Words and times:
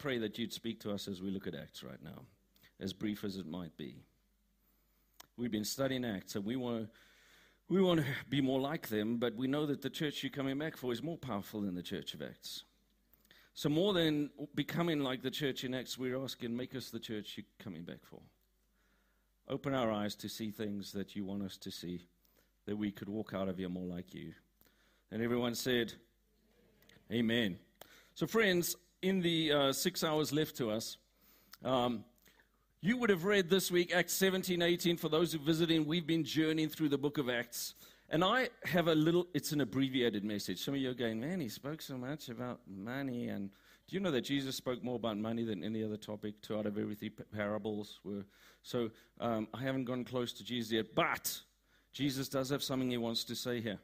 pray 0.00 0.18
that 0.18 0.38
you'd 0.38 0.52
speak 0.52 0.80
to 0.80 0.90
us 0.90 1.06
as 1.06 1.20
we 1.20 1.30
look 1.30 1.46
at 1.46 1.54
Acts 1.54 1.84
right 1.84 2.02
now, 2.02 2.22
as 2.80 2.92
brief 2.92 3.22
as 3.22 3.36
it 3.36 3.46
might 3.46 3.76
be. 3.76 4.02
We've 5.36 5.50
been 5.50 5.64
studying 5.64 6.04
Acts, 6.04 6.34
and 6.34 6.44
we 6.44 6.56
want 6.56 6.84
to. 6.84 6.90
We 7.68 7.80
want 7.80 8.00
to 8.00 8.06
be 8.28 8.40
more 8.40 8.58
like 8.58 8.88
them, 8.88 9.18
but 9.18 9.36
we 9.36 9.46
know 9.46 9.64
that 9.66 9.80
the 9.80 9.90
church 9.90 10.24
you're 10.24 10.30
coming 10.30 10.58
back 10.58 10.76
for 10.76 10.92
is 10.92 11.04
more 11.04 11.16
powerful 11.16 11.60
than 11.60 11.76
the 11.76 11.84
church 11.84 12.14
of 12.14 12.22
Acts. 12.22 12.64
So, 13.54 13.68
more 13.68 13.92
than 13.92 14.30
becoming 14.56 15.04
like 15.04 15.22
the 15.22 15.30
church 15.30 15.62
in 15.62 15.72
Acts, 15.72 15.96
we're 15.96 16.20
asking, 16.20 16.56
make 16.56 16.74
us 16.74 16.90
the 16.90 16.98
church 16.98 17.34
you're 17.36 17.44
coming 17.60 17.84
back 17.84 18.00
for. 18.02 18.18
Open 19.48 19.72
our 19.72 19.92
eyes 19.92 20.16
to 20.16 20.28
see 20.28 20.50
things 20.50 20.90
that 20.92 21.14
you 21.14 21.24
want 21.24 21.44
us 21.44 21.56
to 21.58 21.70
see, 21.70 22.06
that 22.66 22.76
we 22.76 22.90
could 22.90 23.08
walk 23.08 23.34
out 23.34 23.48
of 23.48 23.58
here 23.58 23.68
more 23.68 23.86
like 23.86 24.14
you. 24.14 24.32
And 25.12 25.22
everyone 25.22 25.54
said, 25.54 25.92
Amen. 27.12 27.56
So, 28.16 28.26
friends, 28.26 28.74
in 29.02 29.20
the 29.20 29.52
uh, 29.52 29.72
six 29.72 30.04
hours 30.04 30.32
left 30.32 30.56
to 30.56 30.70
us, 30.70 30.98
um, 31.64 32.04
you 32.80 32.96
would 32.96 33.10
have 33.10 33.24
read 33.24 33.50
this 33.50 33.70
week 33.70 33.94
Acts 33.94 34.12
17, 34.14 34.62
18. 34.62 34.96
For 34.96 35.08
those 35.08 35.32
who 35.32 35.38
visiting, 35.38 35.86
we've 35.86 36.06
been 36.06 36.24
journeying 36.24 36.68
through 36.68 36.88
the 36.88 36.98
book 36.98 37.18
of 37.18 37.28
Acts. 37.28 37.74
And 38.08 38.24
I 38.24 38.48
have 38.64 38.88
a 38.88 38.94
little, 38.94 39.26
it's 39.34 39.52
an 39.52 39.60
abbreviated 39.60 40.24
message. 40.24 40.64
Some 40.64 40.74
of 40.74 40.80
you 40.80 40.90
are 40.90 40.94
going, 40.94 41.20
man, 41.20 41.40
he 41.40 41.48
spoke 41.48 41.80
so 41.80 41.96
much 41.96 42.28
about 42.28 42.60
money. 42.66 43.28
And 43.28 43.50
do 43.88 43.96
you 43.96 44.00
know 44.00 44.10
that 44.10 44.22
Jesus 44.22 44.56
spoke 44.56 44.82
more 44.82 44.96
about 44.96 45.18
money 45.18 45.44
than 45.44 45.62
any 45.62 45.84
other 45.84 45.96
topic? 45.96 46.40
Two 46.42 46.58
out 46.58 46.66
of 46.66 46.76
every 46.76 46.94
three 46.94 47.10
parables 47.10 48.00
were. 48.02 48.24
So 48.62 48.90
um, 49.20 49.46
I 49.54 49.62
haven't 49.62 49.84
gone 49.84 50.04
close 50.04 50.32
to 50.34 50.44
Jesus 50.44 50.72
yet. 50.72 50.94
But 50.94 51.40
Jesus 51.92 52.28
does 52.28 52.50
have 52.50 52.62
something 52.62 52.90
he 52.90 52.96
wants 52.96 53.24
to 53.24 53.36
say 53.36 53.60
here. 53.60 53.78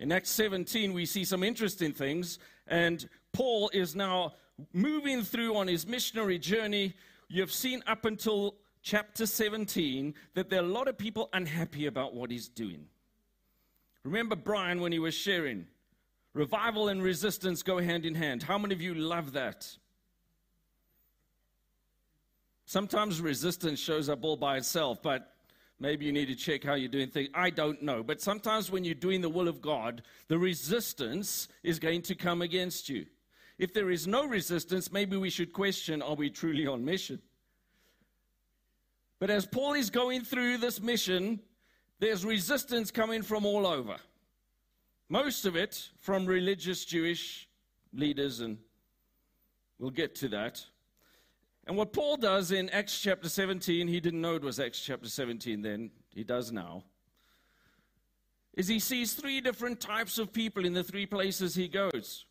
In 0.00 0.12
Acts 0.12 0.30
17, 0.30 0.92
we 0.92 1.04
see 1.06 1.24
some 1.24 1.42
interesting 1.42 1.92
things, 1.92 2.38
and 2.68 3.08
Paul 3.38 3.70
is 3.72 3.94
now 3.94 4.32
moving 4.72 5.22
through 5.22 5.54
on 5.54 5.68
his 5.68 5.86
missionary 5.86 6.40
journey. 6.40 6.96
You've 7.28 7.52
seen 7.52 7.84
up 7.86 8.04
until 8.04 8.56
chapter 8.82 9.26
17 9.26 10.12
that 10.34 10.50
there 10.50 10.58
are 10.58 10.64
a 10.64 10.66
lot 10.66 10.88
of 10.88 10.98
people 10.98 11.28
unhappy 11.32 11.86
about 11.86 12.16
what 12.16 12.32
he's 12.32 12.48
doing. 12.48 12.86
Remember 14.02 14.34
Brian 14.34 14.80
when 14.80 14.90
he 14.90 14.98
was 14.98 15.14
sharing? 15.14 15.68
Revival 16.34 16.88
and 16.88 17.00
resistance 17.00 17.62
go 17.62 17.78
hand 17.78 18.04
in 18.04 18.16
hand. 18.16 18.42
How 18.42 18.58
many 18.58 18.74
of 18.74 18.82
you 18.82 18.92
love 18.94 19.34
that? 19.34 19.72
Sometimes 22.66 23.20
resistance 23.20 23.78
shows 23.78 24.08
up 24.08 24.24
all 24.24 24.36
by 24.36 24.56
itself, 24.56 25.00
but 25.00 25.32
Maybe 25.80 26.06
you 26.06 26.12
need 26.12 26.26
to 26.26 26.34
check 26.34 26.64
how 26.64 26.74
you're 26.74 26.88
doing 26.88 27.08
things. 27.08 27.28
I 27.34 27.50
don't 27.50 27.80
know. 27.82 28.02
But 28.02 28.20
sometimes 28.20 28.68
when 28.68 28.82
you're 28.82 28.96
doing 28.96 29.20
the 29.20 29.28
will 29.28 29.46
of 29.46 29.60
God, 29.60 30.02
the 30.26 30.36
resistance 30.36 31.46
is 31.62 31.78
going 31.78 32.02
to 32.02 32.16
come 32.16 32.42
against 32.42 32.88
you. 32.88 33.06
If 33.58 33.74
there 33.74 33.90
is 33.90 34.06
no 34.06 34.24
resistance, 34.24 34.92
maybe 34.92 35.16
we 35.16 35.30
should 35.30 35.52
question 35.52 36.00
are 36.00 36.14
we 36.14 36.30
truly 36.30 36.66
on 36.66 36.84
mission? 36.84 37.20
But 39.18 39.30
as 39.30 39.46
Paul 39.46 39.74
is 39.74 39.90
going 39.90 40.22
through 40.22 40.58
this 40.58 40.80
mission, 40.80 41.40
there's 41.98 42.24
resistance 42.24 42.92
coming 42.92 43.22
from 43.22 43.44
all 43.44 43.66
over. 43.66 43.96
Most 45.08 45.44
of 45.44 45.56
it 45.56 45.88
from 45.98 46.24
religious 46.26 46.84
Jewish 46.84 47.48
leaders, 47.92 48.40
and 48.40 48.58
we'll 49.78 49.90
get 49.90 50.14
to 50.16 50.28
that. 50.28 50.64
And 51.66 51.76
what 51.76 51.92
Paul 51.92 52.16
does 52.16 52.52
in 52.52 52.70
Acts 52.70 53.00
chapter 53.00 53.28
17, 53.28 53.88
he 53.88 54.00
didn't 54.00 54.20
know 54.20 54.36
it 54.36 54.42
was 54.42 54.60
Acts 54.60 54.80
chapter 54.80 55.08
17 55.08 55.62
then, 55.62 55.90
he 56.14 56.22
does 56.22 56.52
now, 56.52 56.84
is 58.54 58.68
he 58.68 58.78
sees 58.78 59.14
three 59.14 59.40
different 59.40 59.80
types 59.80 60.18
of 60.18 60.32
people 60.32 60.64
in 60.64 60.72
the 60.72 60.84
three 60.84 61.06
places 61.06 61.54
he 61.54 61.68
goes. 61.68 62.24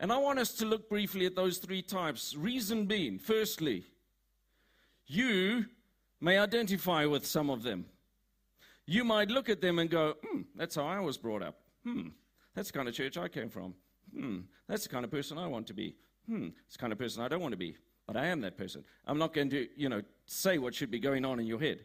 And 0.00 0.12
I 0.12 0.18
want 0.18 0.38
us 0.38 0.52
to 0.54 0.66
look 0.66 0.88
briefly 0.88 1.26
at 1.26 1.34
those 1.34 1.58
three 1.58 1.82
types. 1.82 2.36
Reason 2.36 2.86
being, 2.86 3.18
firstly, 3.18 3.84
you 5.06 5.66
may 6.20 6.38
identify 6.38 7.04
with 7.04 7.26
some 7.26 7.50
of 7.50 7.62
them. 7.62 7.86
You 8.86 9.04
might 9.04 9.28
look 9.28 9.48
at 9.48 9.60
them 9.60 9.78
and 9.78 9.90
go, 9.90 10.14
hmm, 10.24 10.42
that's 10.54 10.76
how 10.76 10.86
I 10.86 11.00
was 11.00 11.18
brought 11.18 11.42
up. 11.42 11.58
Hmm, 11.84 12.08
that's 12.54 12.70
the 12.70 12.78
kind 12.78 12.88
of 12.88 12.94
church 12.94 13.18
I 13.18 13.28
came 13.28 13.50
from. 13.50 13.74
Hmm, 14.14 14.38
that's 14.68 14.84
the 14.84 14.88
kind 14.88 15.04
of 15.04 15.10
person 15.10 15.36
I 15.36 15.46
want 15.46 15.66
to 15.66 15.74
be. 15.74 15.96
Hmm, 16.26 16.48
it's 16.66 16.76
the 16.76 16.80
kind 16.80 16.92
of 16.92 16.98
person 16.98 17.22
I 17.22 17.28
don't 17.28 17.40
want 17.40 17.52
to 17.52 17.58
be 17.58 17.76
but 18.08 18.16
I 18.16 18.26
am 18.26 18.40
that 18.40 18.56
person. 18.56 18.82
I'm 19.06 19.18
not 19.18 19.34
going 19.34 19.50
to, 19.50 19.68
you 19.76 19.90
know, 19.90 20.02
say 20.24 20.56
what 20.56 20.74
should 20.74 20.90
be 20.90 20.98
going 20.98 21.26
on 21.26 21.38
in 21.38 21.46
your 21.46 21.60
head. 21.60 21.80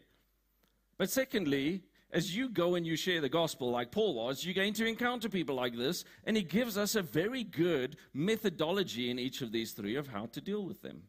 But 0.96 1.10
secondly, 1.10 1.82
as 2.10 2.36
you 2.36 2.48
go 2.48 2.76
and 2.76 2.86
you 2.86 2.96
share 2.96 3.20
the 3.20 3.28
gospel 3.28 3.70
like 3.70 3.90
Paul 3.90 4.14
was, 4.14 4.44
you're 4.44 4.54
going 4.54 4.74
to 4.74 4.86
encounter 4.86 5.28
people 5.28 5.56
like 5.56 5.76
this, 5.76 6.04
and 6.24 6.36
he 6.36 6.42
gives 6.42 6.78
us 6.78 6.94
a 6.94 7.02
very 7.02 7.42
good 7.42 7.96
methodology 8.12 9.10
in 9.10 9.18
each 9.18 9.42
of 9.42 9.50
these 9.50 9.72
three 9.72 9.96
of 9.96 10.08
how 10.08 10.26
to 10.26 10.40
deal 10.40 10.64
with 10.64 10.82
them. 10.82 11.02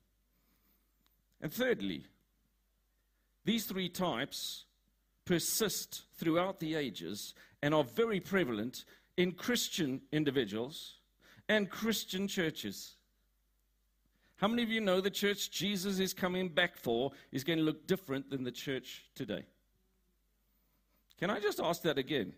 And 1.41 1.53
thirdly, 1.53 2.05
these 3.43 3.65
three 3.65 3.89
types 3.89 4.65
persist 5.25 6.03
throughout 6.17 6.59
the 6.59 6.75
ages 6.75 7.35
and 7.61 7.73
are 7.73 7.83
very 7.83 8.19
prevalent 8.19 8.85
in 9.17 9.31
Christian 9.31 10.01
individuals 10.11 10.95
and 11.47 11.69
Christian 11.69 12.27
churches. 12.27 12.95
How 14.37 14.47
many 14.47 14.63
of 14.63 14.69
you 14.69 14.81
know 14.81 15.01
the 15.01 15.09
church 15.09 15.51
Jesus 15.51 15.99
is 15.99 16.13
coming 16.13 16.49
back 16.49 16.75
for 16.75 17.11
is 17.31 17.43
going 17.43 17.59
to 17.59 17.65
look 17.65 17.87
different 17.87 18.29
than 18.29 18.43
the 18.43 18.51
church 18.51 19.05
today? 19.15 19.45
Can 21.19 21.29
I 21.29 21.39
just 21.39 21.59
ask 21.59 21.81
that 21.83 21.97
again? 21.97 22.33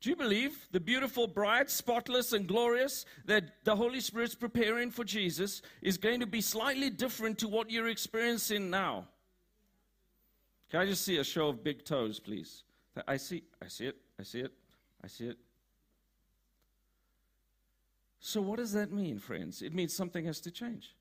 Do 0.00 0.10
you 0.10 0.16
believe 0.16 0.68
the 0.72 0.80
beautiful 0.80 1.26
bride, 1.26 1.70
spotless 1.70 2.32
and 2.32 2.46
glorious, 2.46 3.06
that 3.24 3.64
the 3.64 3.74
Holy 3.74 4.00
Spirit's 4.00 4.34
preparing 4.34 4.90
for 4.90 5.04
Jesus 5.04 5.62
is 5.80 5.96
going 5.96 6.20
to 6.20 6.26
be 6.26 6.40
slightly 6.40 6.90
different 6.90 7.38
to 7.38 7.48
what 7.48 7.70
you're 7.70 7.88
experiencing 7.88 8.68
now? 8.68 9.08
Can 10.70 10.80
I 10.80 10.86
just 10.86 11.04
see 11.04 11.16
a 11.16 11.24
show 11.24 11.48
of 11.48 11.64
big 11.64 11.84
toes, 11.84 12.20
please? 12.20 12.64
I 13.06 13.16
see, 13.16 13.42
I 13.62 13.68
see 13.68 13.86
it, 13.86 13.96
I 14.18 14.22
see 14.22 14.40
it, 14.40 14.52
I 15.02 15.06
see 15.06 15.28
it. 15.28 15.38
So, 18.20 18.40
what 18.40 18.56
does 18.56 18.72
that 18.72 18.90
mean, 18.90 19.18
friends? 19.18 19.62
It 19.62 19.72
means 19.72 19.94
something 19.94 20.24
has 20.24 20.40
to 20.40 20.50
change. 20.50 20.94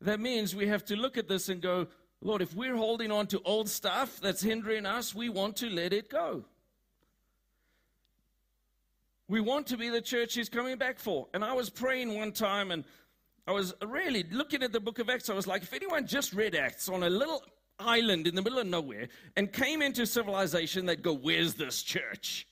That 0.00 0.20
means 0.20 0.54
we 0.54 0.66
have 0.66 0.84
to 0.86 0.96
look 0.96 1.16
at 1.16 1.28
this 1.28 1.48
and 1.48 1.60
go, 1.62 1.86
Lord, 2.24 2.40
if 2.40 2.56
we're 2.56 2.74
holding 2.74 3.12
on 3.12 3.26
to 3.28 3.40
old 3.44 3.68
stuff 3.68 4.18
that's 4.18 4.42
hindering 4.42 4.86
us, 4.86 5.14
we 5.14 5.28
want 5.28 5.56
to 5.56 5.68
let 5.68 5.92
it 5.92 6.08
go. 6.08 6.42
We 9.28 9.40
want 9.40 9.66
to 9.68 9.76
be 9.76 9.90
the 9.90 10.00
church 10.00 10.34
he's 10.34 10.48
coming 10.48 10.78
back 10.78 10.98
for. 10.98 11.28
And 11.34 11.44
I 11.44 11.52
was 11.52 11.68
praying 11.68 12.16
one 12.16 12.32
time 12.32 12.70
and 12.70 12.82
I 13.46 13.52
was 13.52 13.74
really 13.86 14.24
looking 14.30 14.62
at 14.62 14.72
the 14.72 14.80
book 14.80 14.98
of 14.98 15.10
Acts. 15.10 15.28
I 15.28 15.34
was 15.34 15.46
like, 15.46 15.62
if 15.62 15.74
anyone 15.74 16.06
just 16.06 16.32
read 16.32 16.54
Acts 16.54 16.88
on 16.88 17.02
a 17.02 17.10
little 17.10 17.42
island 17.78 18.26
in 18.26 18.34
the 18.34 18.40
middle 18.40 18.58
of 18.58 18.66
nowhere 18.66 19.08
and 19.36 19.52
came 19.52 19.82
into 19.82 20.06
civilization, 20.06 20.86
they'd 20.86 21.02
go, 21.02 21.12
Where's 21.12 21.52
this 21.54 21.82
church? 21.82 22.48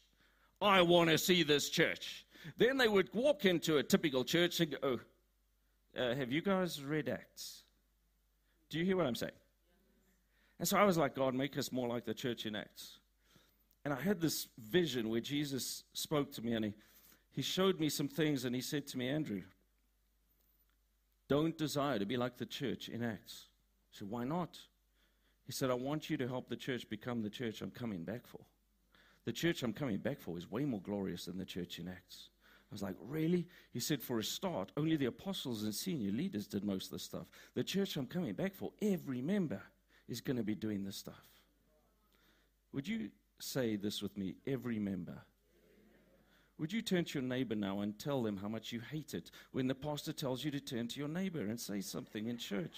I 0.60 0.82
want 0.82 1.08
to 1.08 1.16
see 1.16 1.42
this 1.42 1.70
church. 1.70 2.26
Then 2.58 2.76
they 2.76 2.88
would 2.88 3.08
walk 3.14 3.46
into 3.46 3.78
a 3.78 3.82
typical 3.82 4.22
church 4.22 4.60
and 4.60 4.76
go, 4.82 5.00
uh, 5.98 6.14
have 6.14 6.30
you 6.30 6.42
guys 6.42 6.82
read 6.82 7.08
Acts? 7.08 7.64
Do 8.68 8.78
you 8.78 8.84
hear 8.84 8.96
what 8.96 9.06
I'm 9.06 9.14
saying? 9.14 9.32
And 10.62 10.68
so 10.68 10.76
I 10.76 10.84
was 10.84 10.96
like, 10.96 11.16
God, 11.16 11.34
make 11.34 11.58
us 11.58 11.72
more 11.72 11.88
like 11.88 12.04
the 12.04 12.14
church 12.14 12.46
in 12.46 12.54
Acts. 12.54 13.00
And 13.84 13.92
I 13.92 14.00
had 14.00 14.20
this 14.20 14.46
vision 14.56 15.08
where 15.08 15.20
Jesus 15.20 15.82
spoke 15.92 16.30
to 16.34 16.40
me 16.40 16.52
and 16.52 16.66
he, 16.66 16.74
he 17.32 17.42
showed 17.42 17.80
me 17.80 17.88
some 17.88 18.06
things 18.06 18.44
and 18.44 18.54
he 18.54 18.60
said 18.60 18.86
to 18.86 18.96
me, 18.96 19.08
Andrew, 19.08 19.42
don't 21.26 21.58
desire 21.58 21.98
to 21.98 22.06
be 22.06 22.16
like 22.16 22.36
the 22.36 22.46
church 22.46 22.88
in 22.88 23.02
Acts. 23.02 23.46
I 23.92 23.98
said, 23.98 24.08
why 24.08 24.22
not? 24.22 24.56
He 25.46 25.50
said, 25.50 25.68
I 25.68 25.74
want 25.74 26.08
you 26.08 26.16
to 26.18 26.28
help 26.28 26.48
the 26.48 26.54
church 26.54 26.88
become 26.88 27.22
the 27.22 27.28
church 27.28 27.60
I'm 27.60 27.72
coming 27.72 28.04
back 28.04 28.24
for. 28.24 28.42
The 29.24 29.32
church 29.32 29.64
I'm 29.64 29.72
coming 29.72 29.98
back 29.98 30.20
for 30.20 30.38
is 30.38 30.48
way 30.48 30.64
more 30.64 30.80
glorious 30.80 31.24
than 31.24 31.38
the 31.38 31.44
church 31.44 31.80
in 31.80 31.88
Acts. 31.88 32.28
I 32.70 32.72
was 32.72 32.82
like, 32.82 32.94
really? 33.00 33.48
He 33.72 33.80
said, 33.80 34.00
for 34.00 34.20
a 34.20 34.24
start, 34.24 34.70
only 34.76 34.94
the 34.94 35.06
apostles 35.06 35.64
and 35.64 35.74
senior 35.74 36.12
leaders 36.12 36.46
did 36.46 36.62
most 36.62 36.84
of 36.84 36.92
the 36.92 36.98
stuff. 37.00 37.26
The 37.54 37.64
church 37.64 37.96
I'm 37.96 38.06
coming 38.06 38.34
back 38.34 38.54
for, 38.54 38.70
every 38.80 39.20
member 39.20 39.60
is 40.12 40.20
going 40.20 40.36
to 40.36 40.42
be 40.42 40.54
doing 40.54 40.84
this 40.84 40.96
stuff. 40.96 41.24
Would 42.72 42.86
you 42.86 43.08
say 43.40 43.76
this 43.76 44.02
with 44.02 44.16
me? 44.16 44.34
Every 44.46 44.78
member. 44.78 45.18
Would 46.58 46.70
you 46.72 46.82
turn 46.82 47.06
to 47.06 47.18
your 47.18 47.26
neighbor 47.26 47.56
now 47.56 47.80
and 47.80 47.98
tell 47.98 48.22
them 48.22 48.36
how 48.36 48.46
much 48.46 48.72
you 48.72 48.80
hate 48.80 49.14
it 49.14 49.30
when 49.52 49.66
the 49.66 49.74
pastor 49.74 50.12
tells 50.12 50.44
you 50.44 50.50
to 50.50 50.60
turn 50.60 50.86
to 50.88 51.00
your 51.00 51.08
neighbor 51.08 51.40
and 51.40 51.58
say 51.58 51.80
something 51.80 52.26
in 52.26 52.36
church? 52.36 52.76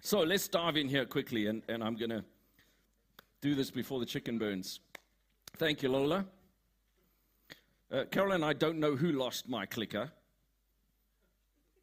So 0.00 0.20
let's 0.20 0.46
dive 0.48 0.76
in 0.76 0.86
here 0.86 1.06
quickly, 1.06 1.46
and, 1.46 1.62
and 1.66 1.82
I'm 1.82 1.96
going 1.96 2.10
to 2.10 2.22
do 3.40 3.54
this 3.54 3.70
before 3.70 4.00
the 4.00 4.06
chicken 4.06 4.38
burns. 4.38 4.80
Thank 5.56 5.82
you, 5.82 5.88
Lola. 5.88 6.26
Uh, 7.94 8.30
and 8.32 8.44
I 8.44 8.52
don't 8.52 8.80
know 8.80 8.96
who 8.96 9.12
lost 9.12 9.48
my 9.48 9.66
clicker, 9.66 10.10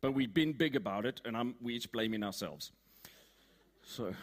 but 0.01 0.13
we've 0.13 0.33
been 0.33 0.51
big 0.51 0.75
about 0.75 1.05
it, 1.05 1.21
and 1.23 1.37
I'm, 1.37 1.55
we 1.61 1.75
each 1.75 1.89
blaming 1.89 2.21
ourselves. 2.21 2.73
So, 3.85 4.13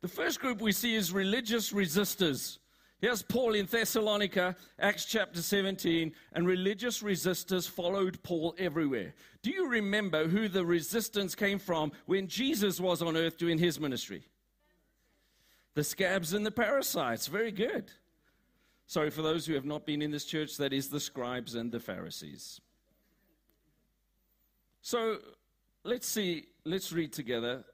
the 0.00 0.08
first 0.08 0.40
group 0.40 0.60
we 0.60 0.72
see 0.72 0.96
is 0.96 1.12
religious 1.12 1.72
resistors. 1.72 2.58
Here's 2.98 3.22
Paul 3.22 3.54
in 3.54 3.66
Thessalonica, 3.66 4.56
Acts 4.80 5.04
chapter 5.04 5.40
17, 5.40 6.12
and 6.32 6.46
religious 6.48 7.00
resistors 7.00 7.68
followed 7.68 8.20
Paul 8.24 8.56
everywhere. 8.58 9.14
Do 9.42 9.50
you 9.50 9.68
remember 9.68 10.26
who 10.26 10.48
the 10.48 10.66
resistance 10.66 11.36
came 11.36 11.60
from 11.60 11.92
when 12.06 12.26
Jesus 12.26 12.80
was 12.80 13.02
on 13.02 13.16
earth 13.16 13.38
doing 13.38 13.58
his 13.58 13.78
ministry? 13.78 14.26
The 15.74 15.84
scabs 15.84 16.32
and 16.32 16.44
the 16.44 16.50
parasites. 16.50 17.28
Very 17.28 17.52
good. 17.52 17.92
Sorry 18.86 19.10
for 19.10 19.22
those 19.22 19.46
who 19.46 19.54
have 19.54 19.64
not 19.64 19.84
been 19.84 20.02
in 20.02 20.10
this 20.10 20.24
church, 20.24 20.56
that 20.58 20.72
is 20.72 20.88
the 20.88 21.00
scribes 21.00 21.54
and 21.54 21.72
the 21.72 21.80
Pharisees. 21.80 22.60
So 24.80 25.18
let's 25.84 26.06
see, 26.06 26.46
let's 26.64 26.92
read 26.92 27.12
together 27.12 27.64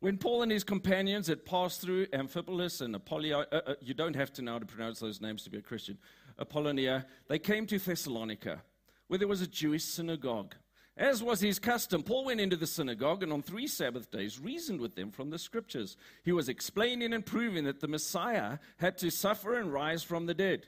when 0.00 0.16
Paul 0.16 0.42
and 0.42 0.50
his 0.50 0.64
companions 0.64 1.26
had 1.26 1.44
passed 1.44 1.82
through 1.82 2.06
Amphipolis 2.06 2.80
and 2.80 2.94
Apollonia, 2.94 3.46
uh, 3.52 3.60
uh, 3.66 3.74
you 3.82 3.92
don't 3.92 4.16
have 4.16 4.32
to 4.32 4.42
know 4.42 4.52
how 4.52 4.58
to 4.58 4.66
pronounce 4.66 4.98
those 4.98 5.20
names 5.20 5.44
to 5.44 5.50
be 5.50 5.58
a 5.58 5.62
Christian, 5.62 5.98
Apollonia, 6.38 7.06
they 7.28 7.38
came 7.38 7.66
to 7.66 7.78
Thessalonica, 7.78 8.62
where 9.08 9.18
there 9.18 9.28
was 9.28 9.42
a 9.42 9.46
Jewish 9.46 9.84
synagogue. 9.84 10.54
As 10.96 11.22
was 11.22 11.40
his 11.40 11.58
custom, 11.58 12.02
Paul 12.02 12.26
went 12.26 12.40
into 12.40 12.56
the 12.56 12.66
synagogue 12.66 13.22
and 13.22 13.32
on 13.32 13.42
three 13.42 13.66
Sabbath 13.66 14.10
days 14.10 14.38
reasoned 14.38 14.80
with 14.80 14.96
them 14.96 15.10
from 15.10 15.30
the 15.30 15.38
scriptures. 15.38 15.96
He 16.24 16.32
was 16.32 16.48
explaining 16.48 17.12
and 17.12 17.24
proving 17.24 17.64
that 17.64 17.80
the 17.80 17.88
Messiah 17.88 18.58
had 18.78 18.98
to 18.98 19.10
suffer 19.10 19.58
and 19.58 19.72
rise 19.72 20.02
from 20.02 20.26
the 20.26 20.34
dead. 20.34 20.66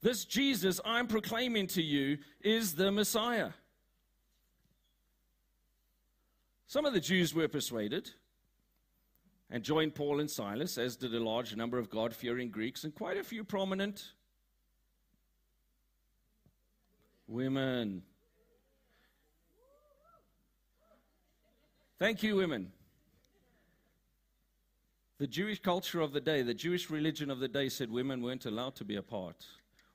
This 0.00 0.24
Jesus 0.24 0.80
I'm 0.84 1.06
proclaiming 1.06 1.66
to 1.68 1.82
you 1.82 2.18
is 2.40 2.74
the 2.74 2.92
Messiah. 2.92 3.50
Some 6.66 6.84
of 6.84 6.92
the 6.92 7.00
Jews 7.00 7.34
were 7.34 7.48
persuaded 7.48 8.10
and 9.50 9.62
joined 9.62 9.94
Paul 9.94 10.20
and 10.20 10.30
Silas, 10.30 10.78
as 10.78 10.96
did 10.96 11.14
a 11.14 11.22
large 11.22 11.54
number 11.56 11.78
of 11.78 11.88
God 11.88 12.14
fearing 12.14 12.50
Greeks 12.50 12.84
and 12.84 12.94
quite 12.94 13.16
a 13.16 13.24
few 13.24 13.44
prominent 13.44 14.12
women. 17.26 18.02
Thank 21.98 22.22
you, 22.22 22.36
women. 22.36 22.72
The 25.18 25.26
Jewish 25.28 25.60
culture 25.60 26.00
of 26.00 26.12
the 26.12 26.20
day, 26.20 26.42
the 26.42 26.54
Jewish 26.54 26.90
religion 26.90 27.30
of 27.30 27.38
the 27.38 27.48
day 27.48 27.68
said 27.68 27.90
women 27.90 28.20
weren't 28.20 28.46
allowed 28.46 28.74
to 28.76 28.84
be 28.84 28.96
a 28.96 29.02
part, 29.02 29.46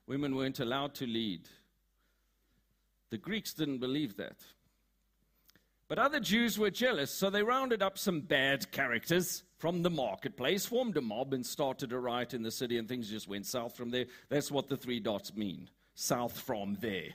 women 0.06 0.34
weren't 0.34 0.60
allowed 0.60 0.94
to 0.94 1.06
lead. 1.06 1.48
The 3.10 3.18
Greeks 3.18 3.52
didn't 3.52 3.78
believe 3.78 4.16
that. 4.16 4.36
But 5.88 5.98
other 5.98 6.20
Jews 6.20 6.58
were 6.58 6.70
jealous, 6.70 7.10
so 7.10 7.28
they 7.28 7.42
rounded 7.42 7.82
up 7.82 7.98
some 7.98 8.20
bad 8.20 8.70
characters 8.70 9.42
from 9.58 9.82
the 9.82 9.90
marketplace, 9.90 10.64
formed 10.64 10.96
a 10.96 11.00
mob, 11.00 11.34
and 11.34 11.44
started 11.44 11.92
a 11.92 11.98
riot 11.98 12.32
in 12.32 12.42
the 12.42 12.50
city, 12.52 12.78
and 12.78 12.88
things 12.88 13.10
just 13.10 13.26
went 13.26 13.44
south 13.44 13.76
from 13.76 13.90
there. 13.90 14.06
That's 14.28 14.52
what 14.52 14.68
the 14.68 14.76
three 14.76 15.00
dots 15.00 15.34
mean 15.34 15.68
south 15.96 16.40
from 16.40 16.78
there. 16.80 17.10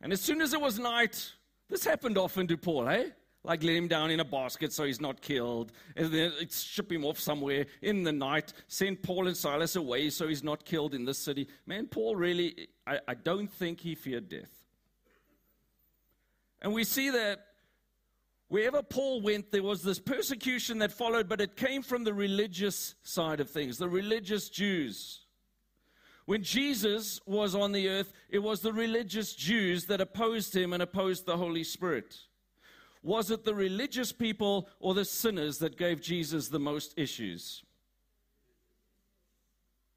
And 0.00 0.12
as 0.12 0.20
soon 0.20 0.40
as 0.40 0.52
it 0.52 0.60
was 0.60 0.78
night, 0.78 1.32
this 1.68 1.84
happened 1.84 2.18
often 2.18 2.46
to 2.48 2.56
Paul, 2.56 2.88
eh? 2.88 3.10
Like 3.42 3.62
lay 3.62 3.76
him 3.76 3.86
down 3.86 4.10
in 4.10 4.18
a 4.18 4.24
basket 4.24 4.72
so 4.72 4.84
he's 4.84 5.00
not 5.00 5.20
killed, 5.20 5.70
and 5.94 6.12
then 6.12 6.32
ship 6.50 6.90
him 6.90 7.04
off 7.04 7.20
somewhere 7.20 7.66
in 7.80 8.02
the 8.02 8.12
night, 8.12 8.52
send 8.66 9.02
Paul 9.02 9.28
and 9.28 9.36
Silas 9.36 9.76
away 9.76 10.10
so 10.10 10.26
he's 10.26 10.42
not 10.42 10.64
killed 10.64 10.94
in 10.94 11.04
this 11.04 11.18
city. 11.18 11.46
Man, 11.64 11.86
Paul 11.86 12.16
really, 12.16 12.68
I, 12.86 12.98
I 13.06 13.14
don't 13.14 13.50
think 13.50 13.80
he 13.80 13.94
feared 13.94 14.28
death. 14.28 14.50
And 16.60 16.72
we 16.72 16.82
see 16.82 17.10
that 17.10 17.46
wherever 18.48 18.82
Paul 18.82 19.20
went, 19.20 19.52
there 19.52 19.62
was 19.62 19.82
this 19.82 20.00
persecution 20.00 20.78
that 20.78 20.90
followed, 20.90 21.28
but 21.28 21.40
it 21.40 21.56
came 21.56 21.82
from 21.82 22.02
the 22.02 22.14
religious 22.14 22.96
side 23.04 23.38
of 23.38 23.50
things, 23.50 23.78
the 23.78 23.88
religious 23.88 24.48
Jews. 24.48 25.25
When 26.26 26.42
Jesus 26.42 27.20
was 27.24 27.54
on 27.54 27.72
the 27.72 27.88
earth, 27.88 28.12
it 28.28 28.40
was 28.40 28.60
the 28.60 28.72
religious 28.72 29.34
Jews 29.34 29.86
that 29.86 30.00
opposed 30.00 30.54
him 30.54 30.72
and 30.72 30.82
opposed 30.82 31.24
the 31.24 31.36
Holy 31.36 31.64
Spirit. 31.64 32.16
Was 33.02 33.30
it 33.30 33.44
the 33.44 33.54
religious 33.54 34.10
people 34.10 34.68
or 34.80 34.92
the 34.92 35.04
sinners 35.04 35.58
that 35.58 35.78
gave 35.78 36.00
Jesus 36.00 36.48
the 36.48 36.58
most 36.58 36.94
issues? 36.98 37.62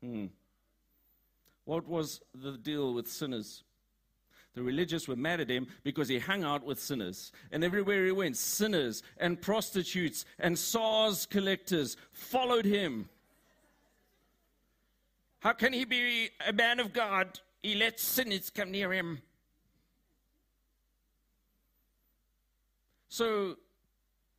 Hmm. 0.03 0.27
What 1.65 1.87
was 1.87 2.21
the 2.33 2.51
deal 2.51 2.93
with 2.93 3.07
sinners? 3.07 3.63
The 4.53 4.61
religious 4.61 5.07
were 5.07 5.15
mad 5.15 5.39
at 5.39 5.49
him 5.49 5.67
because 5.83 6.07
he 6.07 6.19
hung 6.19 6.43
out 6.43 6.63
with 6.63 6.79
sinners. 6.79 7.31
And 7.51 7.63
everywhere 7.63 8.05
he 8.05 8.11
went, 8.11 8.37
sinners 8.37 9.01
and 9.17 9.41
prostitutes 9.41 10.25
and 10.37 10.57
SARS 10.57 11.25
collectors 11.25 11.97
followed 12.11 12.65
him. 12.65 13.09
How 15.39 15.53
can 15.53 15.73
he 15.73 15.85
be 15.85 16.29
a 16.45 16.53
man 16.53 16.79
of 16.79 16.93
God? 16.93 17.39
He 17.63 17.75
lets 17.75 18.03
sinners 18.03 18.49
come 18.49 18.71
near 18.71 18.91
him. 18.91 19.21
So, 23.07 23.55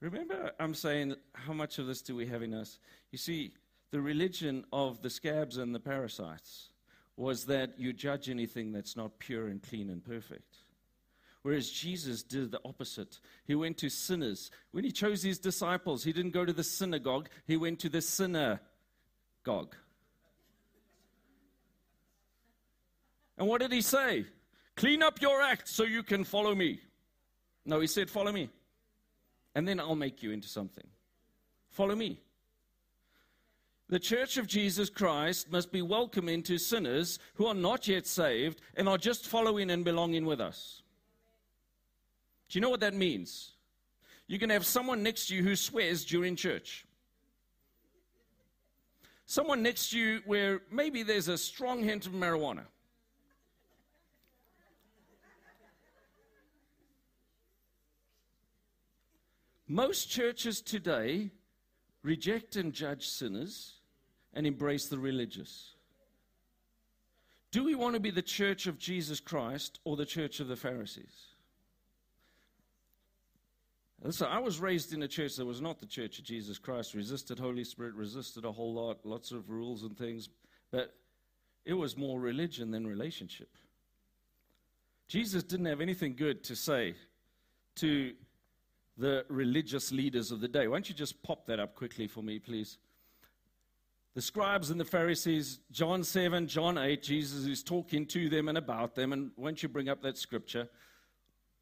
remember, 0.00 0.52
I'm 0.60 0.74
saying, 0.74 1.16
how 1.32 1.52
much 1.52 1.78
of 1.78 1.86
this 1.86 2.02
do 2.02 2.14
we 2.14 2.26
have 2.26 2.42
in 2.42 2.54
us? 2.54 2.78
You 3.10 3.18
see, 3.18 3.52
the 3.90 4.00
religion 4.00 4.64
of 4.72 5.02
the 5.02 5.10
scabs 5.10 5.56
and 5.56 5.74
the 5.74 5.80
parasites 5.80 6.70
was 7.16 7.44
that 7.46 7.78
you 7.78 7.92
judge 7.92 8.30
anything 8.30 8.72
that's 8.72 8.96
not 8.96 9.18
pure 9.18 9.48
and 9.48 9.62
clean 9.62 9.90
and 9.90 10.04
perfect. 10.04 10.58
Whereas 11.42 11.70
Jesus 11.70 12.22
did 12.22 12.50
the 12.50 12.60
opposite. 12.64 13.18
He 13.46 13.54
went 13.54 13.78
to 13.78 13.88
sinners. 13.88 14.50
When 14.72 14.84
he 14.84 14.92
chose 14.92 15.22
his 15.22 15.38
disciples, 15.38 16.04
he 16.04 16.12
didn't 16.12 16.32
go 16.32 16.44
to 16.44 16.52
the 16.52 16.64
synagogue, 16.64 17.28
he 17.46 17.56
went 17.56 17.78
to 17.80 17.88
the 17.88 18.02
synagogue. 18.02 18.60
And 23.40 23.48
what 23.48 23.62
did 23.62 23.72
he 23.72 23.80
say? 23.80 24.26
Clean 24.76 25.02
up 25.02 25.22
your 25.22 25.40
act 25.40 25.66
so 25.66 25.84
you 25.84 26.02
can 26.02 26.24
follow 26.24 26.54
me. 26.54 26.78
No, 27.64 27.80
he 27.80 27.86
said, 27.86 28.10
Follow 28.10 28.30
me. 28.30 28.50
And 29.54 29.66
then 29.66 29.80
I'll 29.80 29.96
make 29.96 30.22
you 30.22 30.30
into 30.30 30.46
something. 30.46 30.86
Follow 31.70 31.96
me. 31.96 32.20
The 33.88 33.98
church 33.98 34.36
of 34.36 34.46
Jesus 34.46 34.90
Christ 34.90 35.50
must 35.50 35.72
be 35.72 35.80
welcoming 35.80 36.42
to 36.44 36.58
sinners 36.58 37.18
who 37.34 37.46
are 37.46 37.54
not 37.54 37.88
yet 37.88 38.06
saved 38.06 38.60
and 38.76 38.88
are 38.88 38.98
just 38.98 39.26
following 39.26 39.70
and 39.70 39.84
belonging 39.84 40.26
with 40.26 40.40
us. 40.40 40.82
Do 42.50 42.58
you 42.58 42.60
know 42.60 42.70
what 42.70 42.80
that 42.80 42.94
means? 42.94 43.52
You 44.26 44.38
can 44.38 44.50
have 44.50 44.66
someone 44.66 45.02
next 45.02 45.28
to 45.28 45.34
you 45.34 45.42
who 45.42 45.56
swears 45.56 46.04
during 46.04 46.36
church. 46.36 46.84
Someone 49.24 49.62
next 49.62 49.90
to 49.90 49.98
you 49.98 50.20
where 50.26 50.60
maybe 50.70 51.02
there's 51.02 51.28
a 51.28 51.38
strong 51.38 51.82
hint 51.82 52.06
of 52.06 52.12
marijuana. 52.12 52.66
Most 59.70 60.10
churches 60.10 60.60
today 60.60 61.30
reject 62.02 62.56
and 62.56 62.72
judge 62.72 63.06
sinners 63.06 63.74
and 64.34 64.44
embrace 64.44 64.86
the 64.86 64.98
religious? 64.98 65.76
Do 67.52 67.62
we 67.62 67.76
want 67.76 67.94
to 67.94 68.00
be 68.00 68.10
the 68.10 68.20
church 68.20 68.66
of 68.66 68.80
Jesus 68.80 69.20
Christ 69.20 69.78
or 69.84 69.94
the 69.94 70.04
church 70.04 70.40
of 70.40 70.48
the 70.48 70.56
Pharisees? 70.56 71.14
Listen, 74.02 74.26
I 74.28 74.40
was 74.40 74.58
raised 74.58 74.92
in 74.92 75.04
a 75.04 75.08
church 75.08 75.36
that 75.36 75.46
was 75.46 75.60
not 75.60 75.78
the 75.78 75.86
church 75.86 76.18
of 76.18 76.24
Jesus 76.24 76.58
Christ, 76.58 76.92
resisted 76.92 77.38
Holy 77.38 77.62
Spirit, 77.62 77.94
resisted 77.94 78.44
a 78.44 78.50
whole 78.50 78.74
lot, 78.74 79.06
lots 79.06 79.30
of 79.30 79.50
rules 79.50 79.84
and 79.84 79.96
things, 79.96 80.30
but 80.72 80.96
it 81.64 81.74
was 81.74 81.96
more 81.96 82.18
religion 82.18 82.72
than 82.72 82.88
relationship. 82.88 83.50
Jesus 85.06 85.44
didn't 85.44 85.66
have 85.66 85.80
anything 85.80 86.16
good 86.16 86.42
to 86.42 86.56
say 86.56 86.96
to 87.76 88.14
the 88.96 89.24
religious 89.28 89.92
leaders 89.92 90.30
of 90.30 90.40
the 90.40 90.48
day. 90.48 90.68
Why 90.68 90.76
don't 90.76 90.88
you 90.88 90.94
just 90.94 91.22
pop 91.22 91.46
that 91.46 91.60
up 91.60 91.74
quickly 91.74 92.06
for 92.06 92.22
me, 92.22 92.38
please? 92.38 92.78
the 94.14 94.20
scribes 94.20 94.70
and 94.70 94.80
the 94.80 94.84
Pharisees, 94.84 95.60
John 95.70 96.02
7, 96.02 96.46
John 96.48 96.76
8, 96.76 97.02
Jesus 97.02 97.46
is 97.46 97.62
talking 97.62 98.06
to 98.06 98.28
them 98.28 98.48
and 98.48 98.58
about 98.58 98.94
them. 98.94 99.12
And 99.12 99.30
won't 99.36 99.62
you 99.62 99.68
bring 99.68 99.88
up 99.88 100.02
that 100.02 100.18
scripture? 100.18 100.68